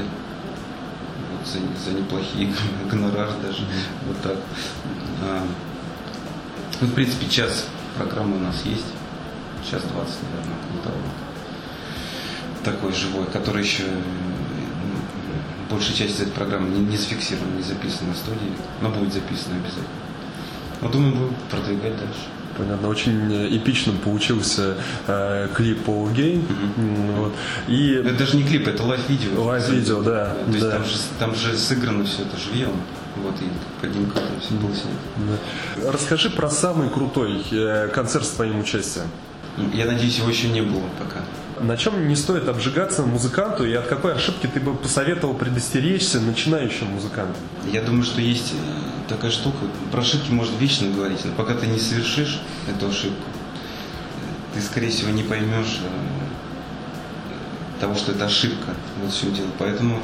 вот, 1.30 1.46
за, 1.46 1.60
за 1.84 1.96
неплохие 1.96 2.52
гонорары 2.90 3.30
даже, 3.40 3.64
вот 4.08 4.20
так. 4.22 4.38
А, 5.22 5.46
ну, 6.80 6.86
в 6.88 6.94
принципе, 6.94 7.28
час 7.28 7.66
программы 7.96 8.38
у 8.38 8.40
нас 8.40 8.62
есть, 8.64 8.86
час 9.70 9.82
20, 9.82 9.92
наверное, 9.92 10.56
около 10.70 10.82
того 10.82 10.98
такой 12.64 12.92
живой, 12.92 13.26
который 13.26 13.62
еще 13.62 13.84
э, 13.84 13.86
м, 13.86 14.02
большая 15.70 15.94
часть 15.94 16.18
этой 16.18 16.32
программы 16.32 16.70
не, 16.70 16.80
не 16.80 16.96
зафиксирована, 16.96 17.54
не 17.56 17.62
записана 17.62 18.08
на 18.08 18.16
студии, 18.16 18.52
но 18.80 18.88
будет 18.88 19.12
записана 19.12 19.54
обязательно. 19.54 19.86
Но 20.80 20.88
думаю, 20.88 21.14
будем 21.14 21.34
продвигать 21.50 21.96
дальше. 21.96 22.33
Понятно, 22.56 22.88
очень 22.88 23.32
э, 23.32 23.56
эпичным 23.56 23.98
получился 23.98 24.76
э, 25.06 25.48
клип 25.54 25.86
Paul 25.86 26.14
Gain. 26.14 26.42
М, 26.76 27.16
Вот. 27.16 27.32
И 27.68 27.92
Это 27.92 28.14
даже 28.18 28.36
не 28.36 28.44
клип, 28.44 28.68
это 28.68 28.82
live-видео. 28.84 29.42
Live-видео, 29.42 30.02
да, 30.02 30.34
То 30.44 30.50
есть 30.50 30.60
да. 30.60 30.70
Там, 30.70 30.84
же, 30.84 30.92
там 31.18 31.34
же 31.34 31.56
сыграно 31.56 32.04
все 32.04 32.22
это 32.22 32.36
живьем. 32.38 32.72
Вот, 33.16 33.34
и 33.40 33.44
по 33.80 33.86
дневнику 33.86 34.14
там 34.14 34.24
все 34.40 34.54
было 34.54 34.74
снято. 34.74 35.38
да. 35.82 35.92
расскажи 35.92 36.30
про 36.30 36.50
самый 36.50 36.88
крутой 36.90 37.42
э, 37.52 37.88
концерт 37.88 38.24
с 38.24 38.30
твоим 38.30 38.60
участием. 38.60 39.06
Я 39.72 39.86
надеюсь, 39.86 40.18
его 40.18 40.28
еще 40.28 40.48
не 40.48 40.62
было 40.62 40.82
пока. 40.98 41.20
На 41.64 41.76
чем 41.76 42.08
не 42.08 42.16
стоит 42.16 42.48
обжигаться 42.48 43.02
музыканту 43.02 43.64
и 43.64 43.72
от 43.72 43.86
какой 43.86 44.14
ошибки 44.14 44.48
ты 44.52 44.58
бы 44.58 44.74
посоветовал 44.74 45.34
предостеречься 45.34 46.20
начинающим 46.20 46.88
музыкантам? 46.88 47.36
Я 47.72 47.82
думаю, 47.82 48.02
что 48.02 48.20
есть 48.20 48.52
э, 48.52 48.93
такая 49.08 49.30
штука. 49.30 49.58
Про 49.90 50.00
ошибки 50.00 50.30
можно 50.30 50.56
вечно 50.56 50.88
говорить, 50.90 51.24
но 51.24 51.32
пока 51.32 51.54
ты 51.54 51.66
не 51.66 51.78
совершишь 51.78 52.40
эту 52.68 52.88
ошибку, 52.88 53.22
ты, 54.54 54.60
скорее 54.60 54.90
всего, 54.90 55.10
не 55.10 55.22
поймешь 55.22 55.80
э, 55.82 57.80
того, 57.80 57.94
что 57.94 58.12
это 58.12 58.26
ошибка. 58.26 58.74
Вот 59.02 59.12
все 59.12 59.30
дело. 59.30 59.48
Поэтому, 59.58 60.00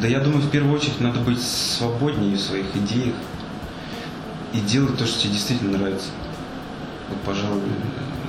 да 0.00 0.08
я 0.08 0.20
думаю, 0.20 0.42
в 0.42 0.50
первую 0.50 0.74
очередь 0.74 1.00
надо 1.00 1.20
быть 1.20 1.42
свободнее 1.42 2.36
в 2.36 2.40
своих 2.40 2.66
идеях 2.74 3.14
и 4.52 4.60
делать 4.60 4.98
то, 4.98 5.06
что 5.06 5.20
тебе 5.22 5.32
действительно 5.34 5.78
нравится. 5.78 6.08
Вот, 7.08 7.20
пожалуй, 7.20 7.62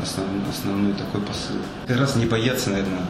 основ- 0.02 0.50
основной 0.50 0.94
такой 0.94 1.22
посыл. 1.22 1.56
Как 1.88 1.98
раз 1.98 2.16
не 2.16 2.26
бояться, 2.26 2.70
наверное, 2.70 3.06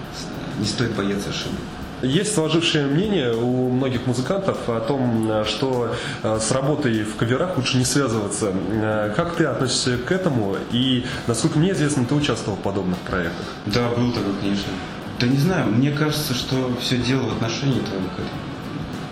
не 0.59 0.65
стоит 0.65 0.93
бояться 0.95 1.29
ошибок. 1.29 1.59
Есть 2.05 2.33
сложившее 2.35 2.85
мнение 2.87 3.33
у 3.33 3.69
многих 3.69 4.05
музыкантов 4.05 4.57
о 4.69 4.79
том, 4.79 5.43
что 5.45 5.95
э, 6.23 6.39
с 6.39 6.51
работой 6.51 7.03
в 7.03 7.15
каверах 7.15 7.57
лучше 7.57 7.77
не 7.77 7.85
связываться. 7.85 8.53
Э, 8.71 9.13
Как 9.15 9.35
ты 9.35 9.45
относишься 9.45 9.97
к 9.97 10.11
этому? 10.11 10.55
И, 10.71 11.05
насколько 11.27 11.57
мне 11.57 11.71
известно, 11.71 12.05
ты 12.05 12.13
участвовал 12.15 12.57
в 12.57 12.61
подобных 12.61 12.99
проектах. 12.99 13.45
Да, 13.65 13.89
был 13.89 14.11
такой, 14.11 14.33
конечно. 14.39 14.71
Да 15.19 15.27
не 15.27 15.37
знаю, 15.37 15.67
мне 15.67 15.91
кажется, 15.91 16.33
что 16.33 16.71
все 16.79 16.97
дело 16.97 17.23
в 17.29 17.33
отношении 17.33 17.79
твоем 17.79 18.07
к 18.09 18.19
этому. 18.19 18.29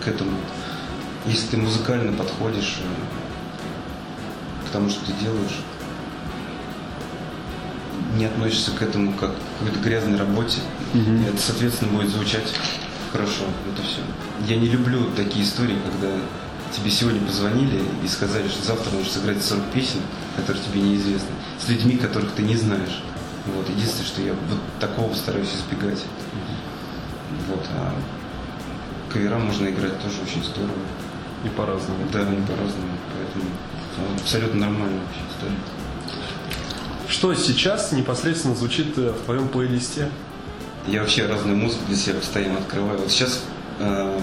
К 0.03 0.07
этому. 0.09 0.37
Если 1.25 1.47
ты 1.47 1.57
музыкально 1.57 2.11
подходишь 2.13 2.77
э, 2.81 4.67
к 4.67 4.71
тому, 4.71 4.89
что 4.89 4.99
ты 5.05 5.13
делаешь, 5.13 5.57
не 8.17 8.25
относишься 8.25 8.71
к 8.71 8.81
этому 8.81 9.13
как 9.13 9.31
к 9.31 9.59
какой-то 9.59 9.79
грязной 9.79 10.17
работе, 10.19 10.59
и 10.93 11.23
это, 11.27 11.37
соответственно, 11.41 11.91
будет 11.93 12.09
звучать 12.09 12.43
хорошо. 13.13 13.43
Это 13.71 13.83
все. 13.83 14.01
Я 14.47 14.57
не 14.57 14.67
люблю 14.67 15.05
такие 15.15 15.45
истории, 15.45 15.77
когда 15.85 16.11
тебе 16.75 16.89
сегодня 16.89 17.21
позвонили 17.21 17.81
и 18.03 18.07
сказали, 18.07 18.47
что 18.47 18.65
завтра 18.65 18.91
можешь 18.91 19.11
сыграть 19.11 19.41
40 19.43 19.63
песен, 19.71 19.99
которые 20.35 20.63
тебе 20.63 20.81
неизвестны, 20.81 21.29
с 21.63 21.69
людьми, 21.69 21.97
которых 21.97 22.31
ты 22.31 22.41
не 22.41 22.55
знаешь. 22.55 23.03
Вот. 23.45 23.69
Единственное, 23.69 24.07
что 24.07 24.21
я 24.21 24.33
вот 24.33 24.59
такого 24.79 25.13
стараюсь 25.13 25.53
избегать. 25.53 26.03
Вот. 27.47 27.63
А 27.77 27.93
кавера 29.11 29.37
можно 29.37 29.67
играть 29.67 30.01
тоже 30.01 30.15
очень 30.25 30.43
здорово. 30.43 30.73
И 31.45 31.49
по-разному. 31.49 32.07
Да, 32.11 32.21
они 32.21 32.37
по-разному. 32.37 32.97
Поэтому 33.13 33.51
абсолютно 34.19 34.59
нормально 34.61 34.99
вообще 35.01 35.21
история. 35.29 35.57
Что 37.09 37.33
сейчас 37.35 37.91
непосредственно 37.91 38.55
звучит 38.55 38.97
э, 38.97 39.11
в 39.11 39.25
твоем 39.25 39.49
плейлисте? 39.49 40.09
Я 40.87 41.01
вообще 41.01 41.25
разную 41.25 41.55
музыку 41.55 41.85
для 41.87 41.95
себя 41.95 42.15
постоянно 42.15 42.57
открываю. 42.57 42.99
Вот 42.99 43.09
сейчас 43.09 43.43
э, 43.79 44.19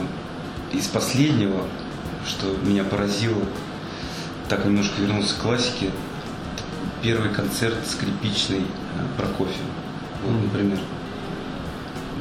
из 0.72 0.86
последнего, 0.88 1.64
что 2.26 2.54
меня 2.62 2.84
поразило, 2.84 3.42
так 4.48 4.64
немножко 4.66 5.00
вернулся 5.00 5.34
к 5.34 5.38
классике, 5.38 5.90
первый 7.02 7.30
концерт 7.30 7.76
скрипичный 7.86 8.60
э, 8.60 9.16
Прокофьева. 9.16 9.70
Вот, 10.24 10.42
например. 10.44 10.78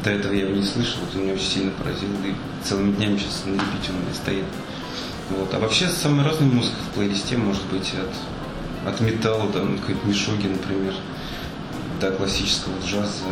До 0.04 0.12
этого 0.12 0.32
я 0.32 0.46
его 0.46 0.56
не 0.56 0.64
слышал, 0.64 1.00
вот 1.02 1.14
он 1.16 1.24
меня 1.24 1.34
очень 1.34 1.46
сильно 1.46 1.72
поразил. 1.72 2.08
И 2.24 2.34
целыми 2.66 2.94
днями 2.94 3.18
сейчас 3.18 3.44
на 3.46 3.56
репите 3.56 3.92
у 3.92 4.02
меня 4.02 4.14
стоит. 4.14 4.46
Вот. 5.32 5.54
А 5.54 5.60
вообще 5.60 5.90
самая 5.90 6.26
разная 6.26 6.48
музыка 6.48 6.78
в 6.90 6.94
плейлисте 6.96 7.36
может 7.36 7.66
быть 7.66 7.94
от, 7.94 8.94
от 8.94 9.02
металла, 9.02 9.52
там, 9.52 9.78
какой-то 9.80 10.08
Мишуги, 10.08 10.48
например, 10.48 10.94
до 12.00 12.12
классического 12.12 12.74
джаза, 12.86 13.26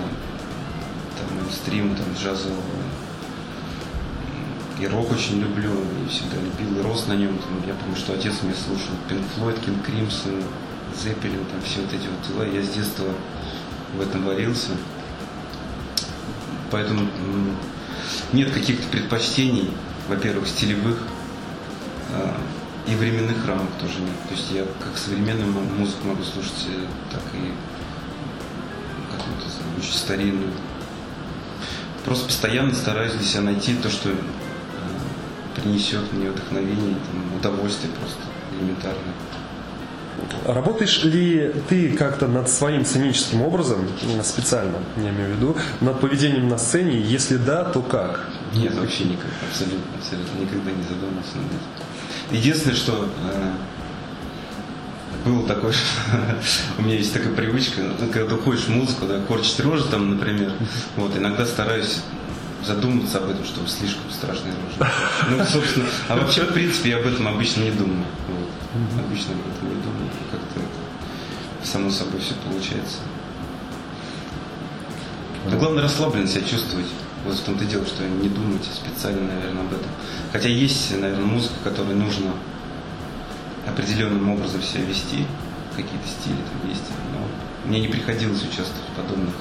мейнстрима, 1.47 1.95
там, 1.95 2.05
джазового. 2.13 2.62
И 4.79 4.88
рок 4.88 5.12
очень 5.12 5.39
люблю, 5.41 5.71
и 5.71 6.10
всегда 6.10 6.38
любил, 6.38 6.79
и 6.79 6.83
рос 6.83 7.07
на 7.07 7.13
нем. 7.13 7.38
Там, 7.39 7.67
я 7.67 7.73
помню, 7.73 7.95
что 7.95 8.13
отец 8.13 8.43
меня 8.43 8.53
слушал 8.53 8.93
Пинк 9.10 9.25
Флойд, 9.36 9.60
Кинг 9.60 9.83
Кримсон, 9.83 10.43
Зеппелин, 11.01 11.43
там 11.45 11.62
все 11.62 11.81
вот 11.81 11.93
эти 11.93 12.07
вот 12.07 12.27
дела. 12.27 12.55
Я 12.55 12.62
с 12.62 12.69
детства 12.69 13.07
в 13.95 14.01
этом 14.01 14.23
варился. 14.25 14.71
Поэтому 16.69 17.07
нет 18.33 18.51
каких-то 18.51 18.88
предпочтений. 18.89 19.71
во-первых, 20.07 20.47
стилевых 20.47 21.01
э, 22.12 22.38
и 22.88 22.95
временных 22.95 23.45
рамок 23.47 23.69
тоже 23.79 23.99
нет. 23.99 24.15
То 24.27 24.36
есть 24.36 24.51
я 24.51 24.63
как 24.79 24.97
современную 24.97 25.51
музыку 25.51 26.07
могу 26.07 26.23
слушать, 26.23 26.67
э, 26.67 26.86
так 27.12 27.23
и 27.33 27.51
какую-то 29.12 29.47
очень 29.79 29.93
старинную. 29.93 30.51
Просто 32.07 32.27
постоянно 32.27 32.73
стараюсь 32.73 33.11
для 33.11 33.23
себя 33.25 33.41
найти 33.41 33.75
то, 33.75 33.89
что 33.89 34.09
принесет 35.55 36.13
мне 36.13 36.29
вдохновение, 36.31 36.95
там, 37.11 37.37
удовольствие 37.37 37.91
просто 37.99 38.17
элементарное. 38.57 39.13
Работаешь 40.45 41.03
ли 41.03 41.53
ты 41.67 41.91
как-то 41.97 42.27
над 42.27 42.49
своим 42.49 42.85
сценическим 42.85 43.41
образом, 43.41 43.89
специально, 44.23 44.77
я 44.95 45.09
имею 45.09 45.33
в 45.33 45.37
виду, 45.37 45.57
над 45.81 45.99
поведением 45.99 46.47
на 46.47 46.57
сцене? 46.57 47.01
Если 47.01 47.35
да, 47.35 47.65
то 47.65 47.81
как? 47.81 48.29
Нет, 48.55 48.73
вообще 48.75 49.03
никак, 49.03 49.27
абсолютно, 49.49 49.81
абсолютно 49.99 50.39
никогда 50.39 50.71
не 50.71 50.83
задумывался 50.83 51.35
над 51.35 51.47
этим. 51.47 52.37
Единственное, 52.37 52.77
что 52.77 53.09
э, 53.33 53.51
было 55.25 55.47
такое, 55.47 55.73
у 56.77 56.81
меня 56.81 56.95
есть 56.95 57.13
такая 57.13 57.33
привычка, 57.33 57.81
ну, 57.81 58.07
когда 58.11 58.29
ты 58.29 58.35
уходишь 58.35 58.63
в 58.63 58.69
музыку, 58.69 59.05
да, 59.05 59.19
корчить 59.21 59.59
рожи 59.59 59.85
там, 59.85 60.11
например, 60.11 60.53
вот, 60.95 61.15
иногда 61.17 61.45
стараюсь 61.45 62.01
задуматься 62.65 63.19
об 63.19 63.29
этом, 63.29 63.45
чтобы 63.45 63.67
слишком 63.67 64.09
страшные 64.11 64.53
рожи. 64.53 64.91
Ну, 65.29 65.43
собственно, 65.45 65.85
а 66.09 66.17
вообще, 66.17 66.41
в 66.43 66.53
принципе, 66.53 66.89
я 66.91 66.97
об 66.97 67.07
этом 67.07 67.27
обычно 67.27 67.61
не 67.61 67.71
думаю. 67.71 68.05
Вот. 68.27 69.05
Обычно 69.05 69.33
об 69.33 69.39
этом 69.39 69.69
не 69.69 69.81
думаю. 69.81 70.09
Как-то 70.31 70.61
само 71.63 71.89
собой 71.89 72.19
все 72.19 72.33
получается. 72.35 72.97
Но 75.49 75.57
главное 75.57 75.83
расслабленно 75.83 76.27
себя 76.27 76.41
чувствовать. 76.41 76.87
Вот 77.25 77.35
в 77.35 77.41
том-то 77.41 77.65
дело, 77.65 77.85
что 77.85 78.03
не 78.03 78.29
думать 78.29 78.63
специально, 78.65 79.21
наверное, 79.21 79.63
об 79.63 79.73
этом. 79.73 79.89
Хотя 80.31 80.49
есть, 80.49 80.91
наверное, 80.91 81.25
музыка, 81.25 81.55
которой 81.63 81.95
нужно 81.95 82.33
определенным 83.67 84.30
образом 84.32 84.62
себя 84.62 84.84
вести, 84.86 85.25
какие-то 85.75 86.08
стили 86.08 86.36
там 86.36 86.69
есть, 86.69 86.84
но 87.13 87.69
мне 87.69 87.82
не 87.82 87.88
приходилось 87.88 88.41
участвовать 88.41 88.89
в 88.93 88.95
подобных 88.95 89.34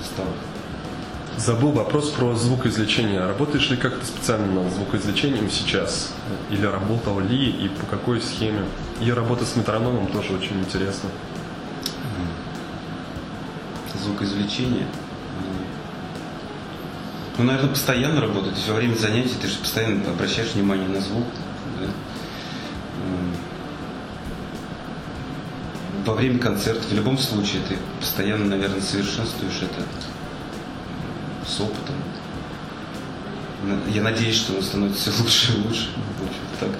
составах. 0.00 0.34
Забыл 1.38 1.72
вопрос 1.72 2.10
про 2.10 2.34
звукоизвлечение. 2.36 3.26
Работаешь 3.26 3.68
ли 3.70 3.76
как-то 3.76 4.04
специально 4.04 4.46
над 4.46 4.72
звукоизвлечением 4.74 5.50
сейчас? 5.50 6.12
Или 6.50 6.66
работал 6.66 7.18
ли 7.20 7.50
и 7.50 7.68
по 7.68 7.86
какой 7.86 8.20
схеме? 8.20 8.64
И 9.00 9.10
работа 9.10 9.44
с 9.44 9.56
метрономом 9.56 10.06
тоже 10.08 10.34
очень 10.34 10.60
интересно. 10.60 11.08
Звукоизвлечение? 14.04 14.86
Ну, 17.38 17.44
наверное, 17.44 17.70
постоянно 17.70 18.20
работает. 18.20 18.54
То 18.54 18.58
есть 18.58 18.68
во 18.68 18.76
время 18.76 18.94
занятий 18.94 19.34
ты 19.40 19.48
же 19.48 19.58
постоянно 19.58 20.10
обращаешь 20.10 20.52
внимание 20.52 20.88
на 20.88 21.00
звук. 21.00 21.24
Да? 21.80 21.86
Во 26.04 26.14
время 26.14 26.38
концерта, 26.38 26.82
в 26.88 26.92
любом 26.92 27.16
случае, 27.16 27.62
ты 27.68 27.78
постоянно, 28.00 28.46
наверное, 28.46 28.80
совершенствуешь 28.80 29.62
это 29.62 29.82
с 31.46 31.60
опытом. 31.60 31.94
Я 33.88 34.02
надеюсь, 34.02 34.36
что 34.36 34.54
он 34.56 34.62
становится 34.62 35.12
все 35.12 35.22
лучше 35.22 35.52
и 35.52 35.60
лучше. 35.60 35.88
так. 36.58 36.70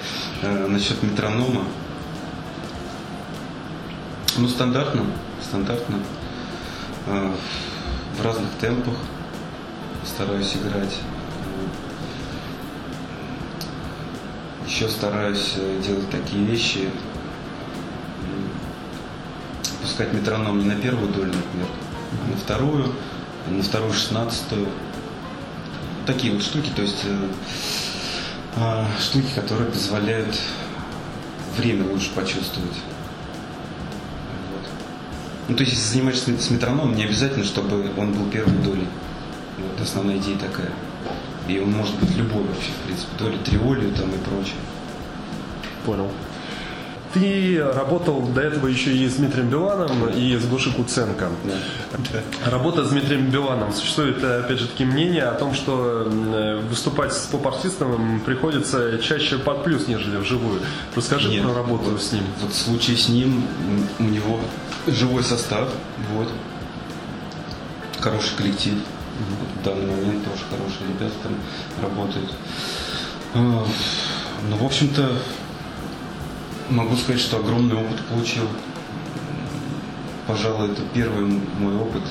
А, 0.42 0.66
насчет 0.66 1.00
метронома. 1.04 1.64
Ну, 4.36 4.48
стандартно. 4.48 5.04
Стандартно. 5.40 5.98
А, 7.06 7.32
в 8.18 8.22
разных 8.24 8.50
темпах 8.60 8.94
стараюсь 10.04 10.56
играть. 10.56 10.98
Еще 14.66 14.88
стараюсь 14.88 15.54
э, 15.56 15.80
делать 15.84 16.08
такие 16.10 16.44
вещи, 16.44 16.88
пускать 19.92 20.14
метроном 20.14 20.58
не 20.58 20.64
на 20.64 20.74
первую 20.74 21.12
долю, 21.12 21.26
например, 21.26 21.68
а 22.24 22.30
на 22.30 22.36
вторую, 22.36 22.94
на 23.50 23.62
вторую 23.62 23.92
шестнадцатую. 23.92 24.68
Такие 26.06 26.32
вот 26.32 26.42
штуки, 26.42 26.70
то 26.74 26.80
есть 26.80 27.04
э, 27.04 27.28
э, 28.56 28.86
штуки, 28.98 29.28
которые 29.34 29.70
позволяют 29.70 30.34
время 31.58 31.86
лучше 31.92 32.10
почувствовать. 32.14 32.72
Вот. 34.50 34.70
Ну, 35.48 35.56
то 35.56 35.62
есть, 35.62 35.74
если 35.74 35.92
занимаешься 35.92 36.38
с 36.38 36.50
метрономом, 36.50 36.96
не 36.96 37.04
обязательно, 37.04 37.44
чтобы 37.44 37.90
он 37.98 38.14
был 38.14 38.30
первой 38.30 38.56
долей. 38.62 38.88
Вот 39.58 39.78
основная 39.78 40.16
идея 40.16 40.38
такая. 40.38 40.70
И 41.48 41.58
он 41.58 41.70
может 41.70 41.94
быть 41.96 42.16
любой 42.16 42.44
вообще, 42.44 42.70
в 42.70 42.86
принципе, 42.86 43.12
доли 43.18 43.36
триолию 43.44 43.92
там 43.92 44.08
и 44.08 44.18
прочее. 44.18 44.56
Понял. 45.84 46.10
Ты 47.14 47.62
работал 47.62 48.22
до 48.22 48.40
этого 48.40 48.68
еще 48.68 48.96
и 48.96 49.06
с 49.06 49.16
Дмитрием 49.16 49.50
Биланом, 49.50 50.08
и 50.08 50.34
с 50.36 50.46
Гошей 50.46 50.72
Куценко. 50.72 51.28
Да. 51.44 52.50
Работа 52.50 52.84
с 52.84 52.90
Дмитрием 52.90 53.28
Биланом. 53.30 53.72
Существует, 53.72 54.24
опять 54.24 54.58
же, 54.58 54.66
таки 54.66 54.84
мнение 54.84 55.24
о 55.24 55.34
том, 55.34 55.52
что 55.54 56.10
выступать 56.70 57.12
с 57.12 57.26
поп-артистом 57.26 58.20
приходится 58.24 58.98
чаще 58.98 59.36
под 59.36 59.62
плюс, 59.64 59.88
нежели 59.88 60.16
вживую. 60.16 60.60
Расскажи 60.96 61.28
Нет, 61.28 61.42
про 61.42 61.54
работу 61.54 61.90
вот, 61.90 62.02
с 62.02 62.12
ним. 62.12 62.24
Вот 62.40 62.52
в 62.52 62.56
случае 62.56 62.96
с 62.96 63.08
ним 63.08 63.44
у 63.98 64.04
него 64.04 64.40
живой 64.86 65.22
состав, 65.22 65.68
вот. 66.14 66.28
Хороший 68.00 68.36
коллектив. 68.36 68.74
В 69.60 69.64
данный 69.64 69.86
момент 69.86 70.24
тоже 70.24 70.44
хорошие 70.50 70.88
ребята 70.88 71.14
там 71.22 71.34
работают. 71.82 72.32
А, 73.34 73.66
ну, 74.48 74.56
в 74.56 74.64
общем-то, 74.64 75.12
Могу 76.72 76.96
сказать, 76.96 77.20
что 77.20 77.36
огромный 77.36 77.76
опыт 77.76 78.02
получил. 78.06 78.48
Пожалуй, 80.26 80.72
это 80.72 80.80
первый 80.94 81.26
мой 81.58 81.76
опыт 81.76 82.02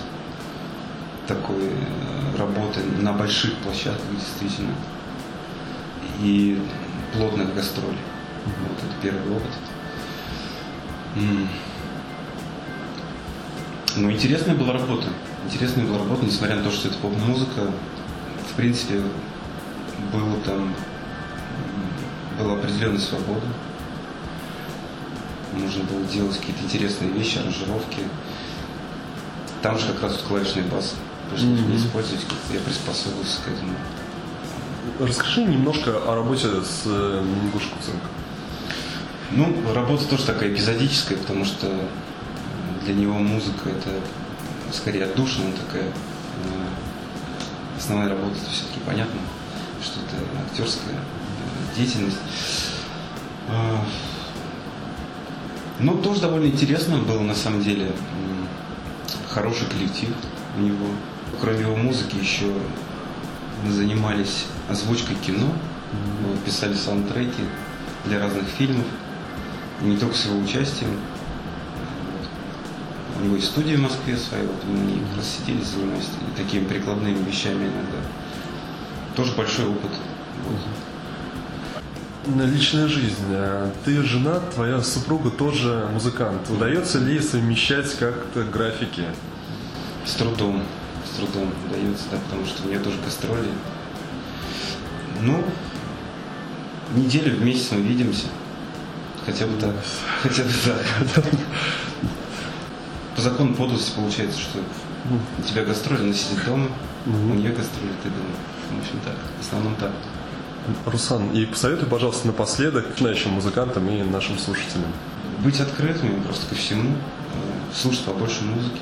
такой 1.28 1.64
э, 1.64 2.38
работы 2.38 2.82
на 3.00 3.12
больших 3.12 3.56
площадках, 3.56 4.06
действительно. 4.16 4.76
И 6.22 6.62
плотных 7.14 7.56
гастролей. 7.56 7.98
Вот 8.46 8.78
это 8.78 9.02
первый 9.02 9.36
опыт. 9.36 9.52
Ну, 13.96 14.12
интересная 14.12 14.54
была 14.54 14.74
работа. 14.74 15.08
Интересная 15.46 15.86
была 15.86 15.98
работа, 15.98 16.24
несмотря 16.24 16.58
на 16.58 16.64
то, 16.64 16.70
что 16.70 16.90
это 16.90 16.98
поп-музыка. 17.00 17.72
В 18.52 18.56
принципе, 18.56 19.02
было 20.14 20.40
там 20.46 20.72
была 22.38 22.54
определенная 22.54 23.00
свобода 23.00 23.48
нужно 25.54 25.84
было 25.84 26.04
делать 26.06 26.38
какие-то 26.38 26.64
интересные 26.64 27.12
вещи, 27.12 27.40
аранжировки. 27.40 28.00
Там 29.62 29.78
же 29.78 29.88
как 29.88 30.04
раз 30.04 30.14
вот 30.14 30.22
клавишный 30.24 30.64
бас 30.64 30.96
пришлось 31.30 31.60
mm-hmm. 31.60 31.78
использовать, 31.78 32.26
я 32.52 32.60
приспособился 32.60 33.42
к 33.44 33.48
этому. 33.48 33.74
Расскажи 35.00 35.44
немножко 35.44 35.92
о 35.92 36.16
работе 36.16 36.48
с 36.48 36.84
э, 36.86 37.24
Гошей 37.54 37.70
Куценко. 37.70 38.08
Ну, 39.32 39.74
работа 39.74 40.06
тоже 40.06 40.26
такая 40.26 40.52
эпизодическая, 40.52 41.18
потому 41.18 41.46
что 41.46 41.68
для 42.84 42.94
него 42.94 43.14
музыка 43.14 43.70
это 43.70 43.92
скорее 44.74 45.06
отдушина 45.06 45.52
такая. 45.54 45.86
Э, 45.86 46.68
основная 47.78 48.10
работа 48.10 48.36
все-таки 48.52 48.80
понятно, 48.86 49.20
что 49.82 50.00
это 50.02 50.18
актерская 50.50 50.96
э, 50.96 51.76
деятельность. 51.78 52.18
Ну, 55.84 55.98
тоже 55.98 56.22
довольно 56.22 56.46
интересно 56.46 57.00
было, 57.00 57.22
на 57.22 57.34
самом 57.34 57.64
деле. 57.64 57.92
Хороший 59.30 59.66
коллектив 59.68 60.10
у 60.58 60.62
него. 60.62 60.86
Кроме 61.40 61.62
его 61.62 61.76
музыки 61.76 62.18
еще 62.18 62.46
мы 63.64 63.72
занимались 63.72 64.46
озвучкой 64.70 65.16
кино, 65.16 65.48
вот, 66.24 66.40
писали 66.44 66.76
саундтреки 66.76 67.44
для 68.06 68.20
разных 68.20 68.46
фильмов, 68.46 68.86
не 69.82 69.98
только 69.98 70.16
с 70.16 70.26
его 70.26 70.40
участием. 70.40 70.92
У 73.20 73.26
него 73.26 73.36
есть 73.36 73.48
студия 73.48 73.78
в 73.78 73.82
Москве 73.82 74.18
своя, 74.18 74.44
вот 74.44 74.64
мы 74.66 75.00
как 75.08 75.18
раз 75.18 75.38
сидели, 75.40 75.64
занимались 75.64 76.10
такими 76.38 76.66
прикладными 76.66 77.24
вещами 77.24 77.64
иногда. 77.64 77.98
Тоже 79.16 79.34
большой 79.34 79.68
опыт. 79.68 79.92
Вот 80.48 80.60
личная 82.26 82.88
жизнь. 82.88 83.26
Э, 83.30 83.72
ты 83.86 84.02
жена, 84.04 84.40
твоя 84.54 84.82
супруга 84.82 85.30
тоже 85.30 85.88
музыкант. 85.94 86.50
Удается 86.50 87.00
ли 87.00 87.20
совмещать 87.20 87.94
как-то 87.96 88.44
графики? 88.44 89.04
С 90.06 90.14
трудом. 90.14 90.64
С 91.06 91.18
трудом 91.18 91.52
удается, 91.68 92.06
да, 92.12 92.18
потому 92.18 92.46
что 92.46 92.64
у 92.64 92.70
нее 92.70 92.80
тоже 92.80 92.98
гастроли. 93.04 93.50
Ну, 95.22 95.44
неделю 96.96 97.36
в 97.36 97.44
месяц 97.44 97.72
мы 97.72 97.82
видимся. 97.82 98.28
Хотя 99.26 99.46
бы 99.46 99.60
так. 99.60 99.76
Хотя 100.24 100.44
бы 100.44 100.50
так. 100.66 101.26
По 103.16 103.22
закону 103.22 103.54
подлости 103.54 103.94
получается, 103.96 104.40
что 104.40 104.60
у 105.38 105.42
тебя 105.44 105.64
гастроли, 105.64 106.02
она 106.02 106.14
сидит 106.14 106.46
дома, 106.46 106.68
у 107.06 107.10
нее 107.10 107.50
гастроли, 107.50 107.92
ты 108.04 108.10
дома. 108.10 108.36
В 108.72 108.80
общем 108.80 109.00
так, 109.06 109.16
в 109.38 109.42
основном 109.42 109.76
так. 109.76 109.92
Руслан, 110.86 111.32
и 111.32 111.46
посоветуй, 111.46 111.88
пожалуйста, 111.88 112.28
напоследок 112.28 112.90
начинающим 112.90 113.32
музыкантам 113.32 113.90
и 113.90 114.04
нашим 114.04 114.38
слушателям. 114.38 114.92
Быть 115.44 115.60
открытыми 115.60 116.22
просто 116.22 116.48
ко 116.48 116.56
всему, 116.56 116.96
слушать 117.74 118.04
побольше 118.06 118.44
музыки, 118.44 118.82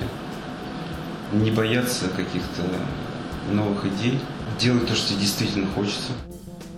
не 1.31 1.51
бояться 1.51 2.09
каких-то 2.09 2.63
новых 3.51 3.85
идей, 3.85 4.19
делать 4.59 4.87
то, 4.87 4.95
что 4.95 5.09
тебе 5.09 5.21
действительно 5.21 5.67
хочется. 5.73 6.11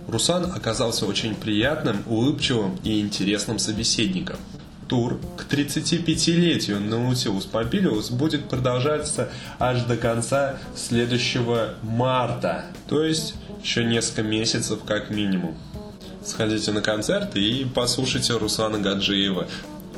Руслан 0.08 0.52
оказался 0.54 1.06
очень 1.06 1.34
приятным, 1.34 2.02
улыбчивым 2.06 2.78
и 2.84 3.00
интересным 3.00 3.58
собеседником. 3.58 4.36
Тур 4.92 5.18
к 5.38 5.50
35-летию 5.50 6.78
Наутилус 6.78 7.46
Помпилиус 7.46 8.10
будет 8.10 8.50
продолжаться 8.50 9.30
аж 9.58 9.84
до 9.84 9.96
конца 9.96 10.58
следующего 10.76 11.76
марта, 11.80 12.66
то 12.90 13.02
есть 13.02 13.34
еще 13.64 13.84
несколько 13.84 14.22
месяцев 14.22 14.80
как 14.84 15.08
минимум. 15.08 15.56
Сходите 16.22 16.72
на 16.72 16.82
концерт 16.82 17.34
и 17.36 17.66
послушайте 17.74 18.36
Руслана 18.36 18.80
Гаджиева. 18.80 19.48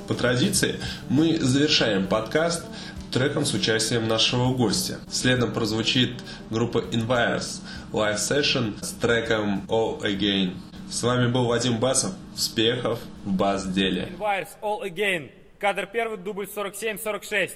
По 0.06 0.14
традиции 0.14 0.76
мы 1.08 1.40
завершаем 1.40 2.06
подкаст 2.06 2.64
треком 3.10 3.44
с 3.44 3.52
участием 3.52 4.06
нашего 4.06 4.54
гостя. 4.54 5.00
Следом 5.10 5.52
прозвучит 5.52 6.12
группа 6.50 6.78
Invires 6.92 7.62
Live 7.90 8.18
Session 8.18 8.74
с 8.80 8.90
треком 8.90 9.64
All 9.66 10.00
Again. 10.02 10.52
С 10.90 11.02
вами 11.02 11.30
был 11.30 11.46
Вадим 11.46 11.78
Басов. 11.78 12.12
Успехов 12.34 13.00
в 13.24 13.32
Again. 14.84 15.30
Кадр 15.58 15.86
первый, 15.86 16.18
дубль 16.18 16.46
47-46. 16.46 17.52